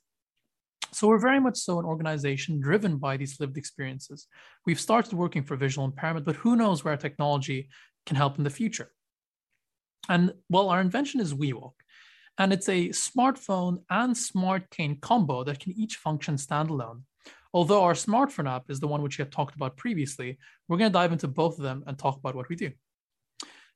[0.92, 4.28] So we're very much so an organization driven by these lived experiences.
[4.66, 7.70] We've started working for visual impairment, but who knows where technology
[8.06, 8.92] can help in the future.
[10.10, 11.74] And well, our invention is WeWalk,
[12.38, 17.02] and it's a smartphone and smart cane combo that can each function standalone.
[17.54, 20.92] Although our smartphone app is the one which we had talked about previously, we're going
[20.92, 22.72] to dive into both of them and talk about what we do.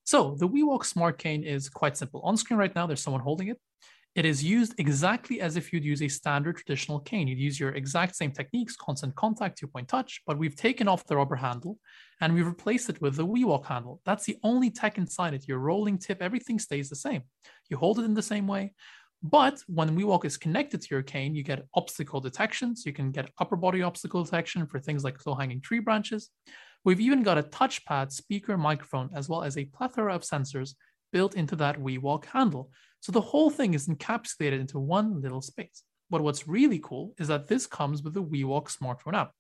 [0.03, 2.22] So the WeWalk Smart Cane is quite simple.
[2.22, 3.60] On screen right now, there's someone holding it.
[4.18, 7.28] It is used exactly as if you'd use a standard traditional cane.
[7.28, 11.05] You'd use your exact same techniques, constant contact, two point touch, but we've taken off
[11.05, 11.78] the rubber handle
[12.20, 14.01] and we've replaced it with the WeWalk handle.
[14.05, 15.47] That's the only tech inside it.
[15.47, 17.21] Your rolling tip, everything stays the same.
[17.70, 18.74] You hold it in the same way.
[19.21, 22.75] But when WeWalk is connected to your cane, you get obstacle detection.
[22.75, 26.32] So you can get upper body obstacle detection for things like low hanging tree branches.
[26.83, 30.74] We've even got a touchpad, speaker, microphone, as well as a plethora of sensors
[31.13, 32.71] built into that WeWalk handle.
[32.99, 35.83] So the whole thing is encapsulated into one little space.
[36.09, 39.32] But what's really cool is that this comes with the WeWalk smartphone app.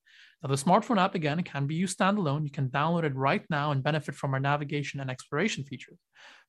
[0.43, 2.43] Now, the smartphone app, again, can be used standalone.
[2.43, 5.97] You can download it right now and benefit from our navigation and exploration features.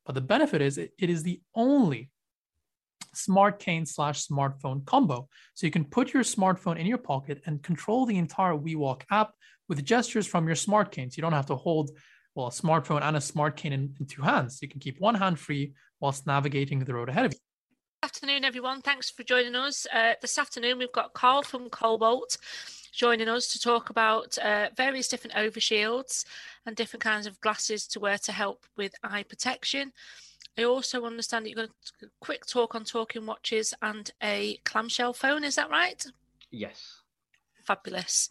[0.04, 2.10] But the benefit is it, is the only
[3.14, 5.28] smart cane slash smartphone combo.
[5.54, 9.32] So you can put your smartphone in your pocket and control the entire WeWalk app
[9.68, 11.10] with gestures from your smart cane.
[11.10, 11.90] So you don't have to hold
[12.38, 14.62] well, a smartphone and a smart cane in, in two hands.
[14.62, 17.38] You can keep one hand free whilst navigating the road ahead of you.
[18.04, 18.80] afternoon, everyone.
[18.80, 19.88] Thanks for joining us.
[19.92, 22.38] Uh, this afternoon, we've got Carl from Cobolt
[22.92, 26.24] joining us to talk about uh, various different overshields
[26.64, 29.92] and different kinds of glasses to wear to help with eye protection.
[30.56, 31.68] I also understand that you're going
[32.00, 35.42] to quick talk on talking watches and a clamshell phone.
[35.42, 36.06] Is that right?
[36.52, 37.02] Yes.
[37.64, 38.28] Fabulous.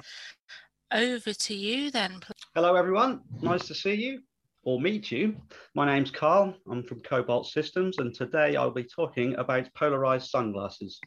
[0.91, 2.22] Over to you then.
[2.55, 3.19] Hello, everyone.
[3.41, 4.22] Nice to see you
[4.64, 5.35] or meet you.
[5.76, 6.55] My name's Carl.
[6.72, 11.01] I'm from Cobolt Systems, and today I'll be talking about polarized sunglasses.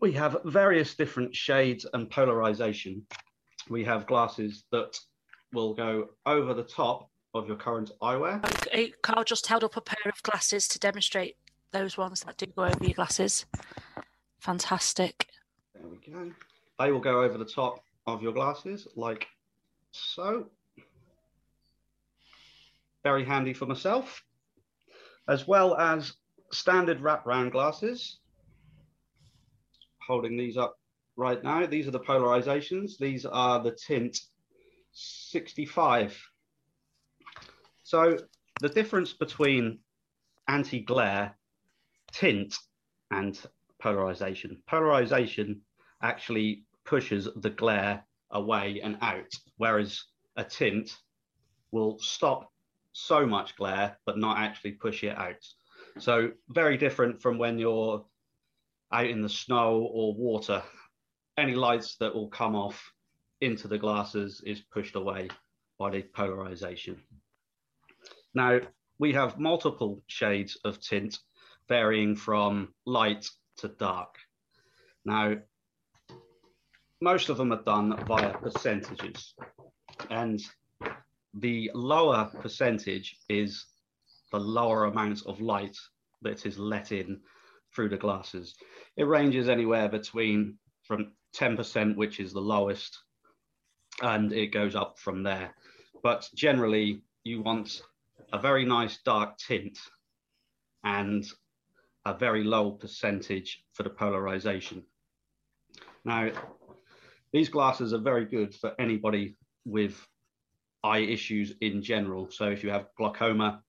[0.00, 3.04] We have various different shades and polarization.
[3.68, 4.96] We have glasses that
[5.52, 8.40] will go over the top of your current eyewear.
[9.02, 11.36] Carl just held up a pair of glasses to demonstrate
[11.72, 13.44] those ones that do go over your glasses.
[14.38, 15.26] Fantastic.
[15.74, 16.30] There we go.
[16.78, 17.82] They will go over the top
[18.14, 19.26] of your glasses like
[19.92, 20.46] so.
[23.02, 24.22] Very handy for myself,
[25.28, 26.12] as well as
[26.52, 28.18] standard wrap round glasses.
[30.06, 30.76] Holding these up
[31.16, 31.66] right now.
[31.66, 32.98] These are the polarizations.
[32.98, 34.18] These are the tint
[34.92, 36.20] 65.
[37.82, 38.18] So
[38.60, 39.78] the difference between
[40.48, 41.36] anti-glare,
[42.12, 42.56] tint,
[43.10, 43.38] and
[43.80, 44.62] polarization.
[44.68, 45.62] Polarization
[46.02, 50.02] actually pushes the glare away and out, whereas
[50.36, 50.98] a tint
[51.70, 52.50] will stop
[52.92, 55.46] so much glare but not actually push it out.
[56.00, 58.04] So very different from when you're
[58.92, 60.64] out in the snow or water.
[61.38, 62.92] Any lights that will come off
[63.40, 65.28] into the glasses is pushed away
[65.78, 67.00] by the polarization.
[68.34, 68.58] Now,
[68.98, 71.20] we have multiple shades of tint
[71.68, 74.16] varying from light to dark.
[75.04, 75.36] Now,
[77.00, 79.34] most of them are done via percentages.
[80.10, 80.40] And
[81.34, 83.66] the lower percentage is
[84.32, 85.76] the lower amount of light
[86.22, 87.20] that is let in
[87.74, 88.54] through the glasses.
[88.96, 92.98] It ranges anywhere between from 10%, which is the lowest,
[94.02, 95.54] and it goes up from there.
[96.02, 97.82] But generally, you want
[98.32, 99.78] a very nice dark tint
[100.84, 101.24] and
[102.04, 104.82] a very low percentage for the polarization.
[106.04, 106.30] Now,
[107.32, 110.06] these glasses are very good for anybody with
[110.82, 112.30] eye issues in general.
[112.30, 113.62] So if you have glaucoma,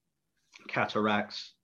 [0.68, 1.56] cataracts,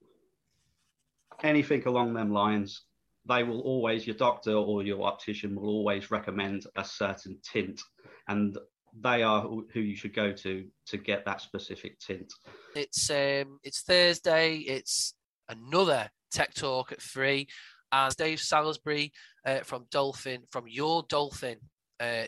[1.43, 2.83] anything along them lines,
[3.27, 7.81] they will always, your doctor or your optician will always recommend a certain tint.
[8.27, 8.57] And
[8.99, 12.33] they are who you should go to to get that specific tint.
[12.75, 14.57] It's um, it's Thursday.
[14.57, 15.13] It's
[15.49, 17.47] another Tech Talk at three,
[17.91, 19.11] and Dave Salisbury
[19.45, 21.57] uh, from Dolphin, from your Dolphin.
[21.99, 22.25] Uh.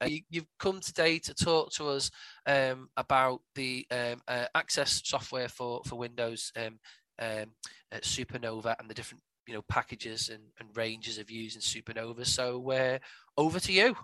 [0.00, 2.10] Uh, you, have come today to talk to us
[2.46, 6.78] um, about the um, uh, access software for for Windows um,
[7.18, 7.46] um
[7.92, 12.26] uh, Supernova and the different you know packages and, and ranges of using Supernova.
[12.26, 12.98] So uh,
[13.36, 13.96] over to you.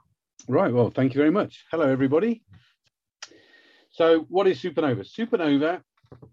[0.46, 0.72] Right.
[0.72, 1.64] Well, thank you very much.
[1.70, 2.42] Hello, everybody.
[3.90, 5.04] So, what is Supernova?
[5.04, 5.82] Supernova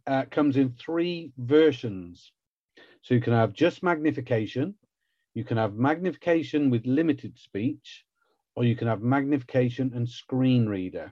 [0.06, 2.32] uh, comes in three versions.
[3.02, 4.76] So, you can have just magnification,
[5.34, 8.06] you can have magnification with limited speech,
[8.56, 11.11] or you can have magnification and screen reader.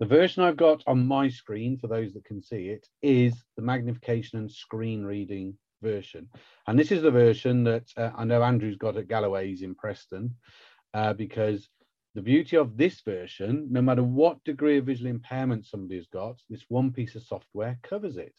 [0.00, 3.62] The version I've got on my screen, for those that can see it, is the
[3.62, 6.28] magnification and screen reading version.
[6.66, 10.36] And this is the version that uh, I know Andrew's got at Galloway's in Preston
[10.94, 11.68] uh, because
[12.14, 16.40] the beauty of this version, no matter what degree of visual impairment somebody has got,
[16.48, 18.34] this one piece of software covers it.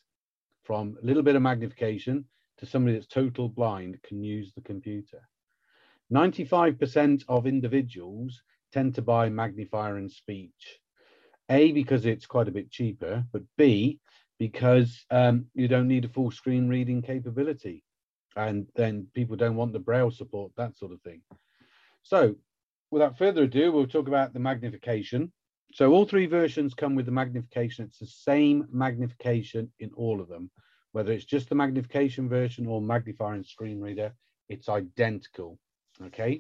[0.63, 2.25] From a little bit of magnification
[2.59, 5.21] to somebody that's total blind can use the computer.
[6.11, 8.41] 95% of individuals
[8.72, 10.80] tend to buy magnifier and speech.
[11.49, 13.99] A, because it's quite a bit cheaper, but B,
[14.38, 17.84] because um, you don't need a full screen reading capability.
[18.36, 21.22] And then people don't want the braille support, that sort of thing.
[22.03, 22.36] So
[22.91, 25.31] without further ado, we'll talk about the magnification.
[25.73, 27.86] So all three versions come with the magnification.
[27.86, 30.49] It's the same magnification in all of them,
[30.94, 34.14] whether it's just the magnification version or magnifier and screen reader,
[34.48, 35.60] it's identical,
[36.05, 36.39] okay?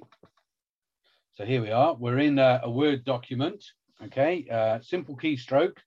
[1.33, 3.63] So here we are, we're in a, a Word document,
[4.03, 4.45] okay?
[4.51, 5.77] Uh, simple keystroke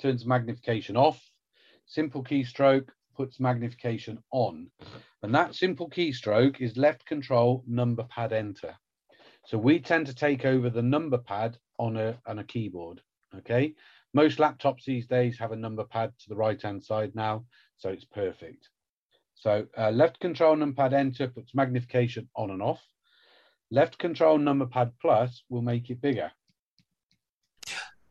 [0.00, 1.20] turns magnification off.
[1.86, 4.70] Simple keystroke puts magnification on.
[5.22, 8.74] And that simple keystroke is left control number pad enter.
[9.46, 13.00] So we tend to take over the number pad on a, on a keyboard,
[13.36, 13.74] okay?
[14.12, 17.44] Most laptops these days have a number pad to the right-hand side now,
[17.76, 18.68] so it's perfect.
[19.34, 22.82] So uh, left control numpad enter puts magnification on and off.
[23.72, 26.32] Left control number pad plus will make it bigger.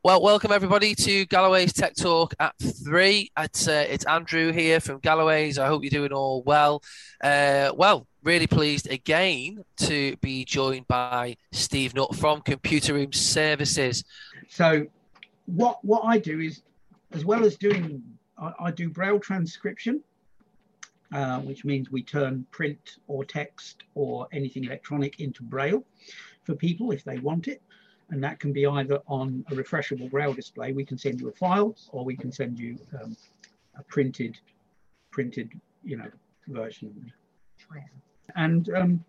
[0.01, 2.55] Well, welcome everybody to Galloway's Tech Talk at
[2.85, 3.29] three.
[3.37, 5.59] It's, uh, it's Andrew here from Galloway's.
[5.59, 6.81] I hope you're doing all well.
[7.21, 14.05] Uh, well, really pleased again to be joined by Steve Nutt from Computer Room Services.
[14.47, 14.87] So,
[15.45, 16.61] what what I do is,
[17.11, 18.01] as well as doing,
[18.37, 20.01] I, I do braille transcription,
[21.11, 25.83] uh, which means we turn print or text or anything electronic into braille
[26.43, 27.61] for people if they want it
[28.11, 30.71] and that can be either on a refreshable braille display.
[30.71, 33.15] We can send you a file, or we can send you um,
[33.77, 34.39] a printed,
[35.11, 35.51] printed,
[35.83, 36.09] you know,
[36.47, 37.11] version.
[38.35, 39.05] And um,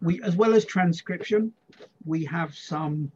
[0.00, 1.52] we, as well as transcription,
[2.04, 3.12] we have some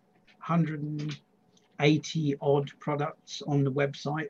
[0.47, 4.29] 180 odd products on the website,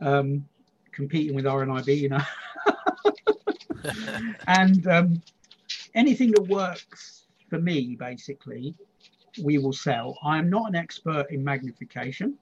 [0.00, 0.44] um,
[0.92, 2.22] competing with RNIB, you know.
[4.46, 5.22] and um,
[5.94, 8.74] anything that works for me, basically,
[9.42, 10.18] we will sell.
[10.22, 12.36] I am not an expert in magnification,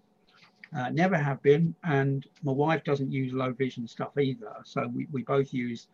[0.77, 4.53] uh, never have been, and my wife doesn't use low vision stuff either.
[4.65, 5.89] So we, we both use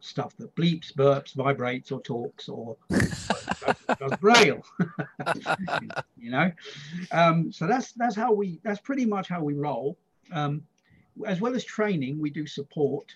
[0.00, 4.62] stuff that bleeps, burps, vibrates, or talks, or does, braille.
[6.18, 6.50] you know,
[7.12, 9.96] um, so that's that's how we that's pretty much how we roll.
[10.32, 10.62] Um,
[11.26, 13.14] as well as training, we do support.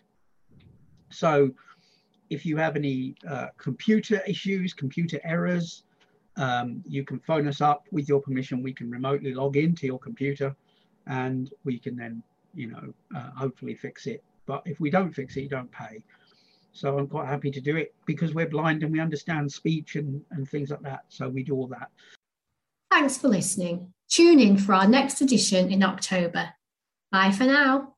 [1.11, 1.51] So
[2.31, 5.85] if you have any uh, computer issues, computer errors,
[6.37, 8.63] um, you can phone us up with your permission.
[8.63, 10.55] We can remotely log into your computer
[11.07, 12.23] and we can then,
[12.55, 14.25] you know, uh, hopefully fix it.
[14.47, 16.03] But if we don't fix it, you don't pay.
[16.73, 20.21] So I'm quite happy to do it because we're blind and we understand speech and,
[20.33, 21.05] and things like that.
[21.09, 21.91] So we do all that.
[22.91, 23.93] Thanks for listening.
[24.09, 26.51] Tune in for our next edition in October.
[27.13, 27.94] Bye for now.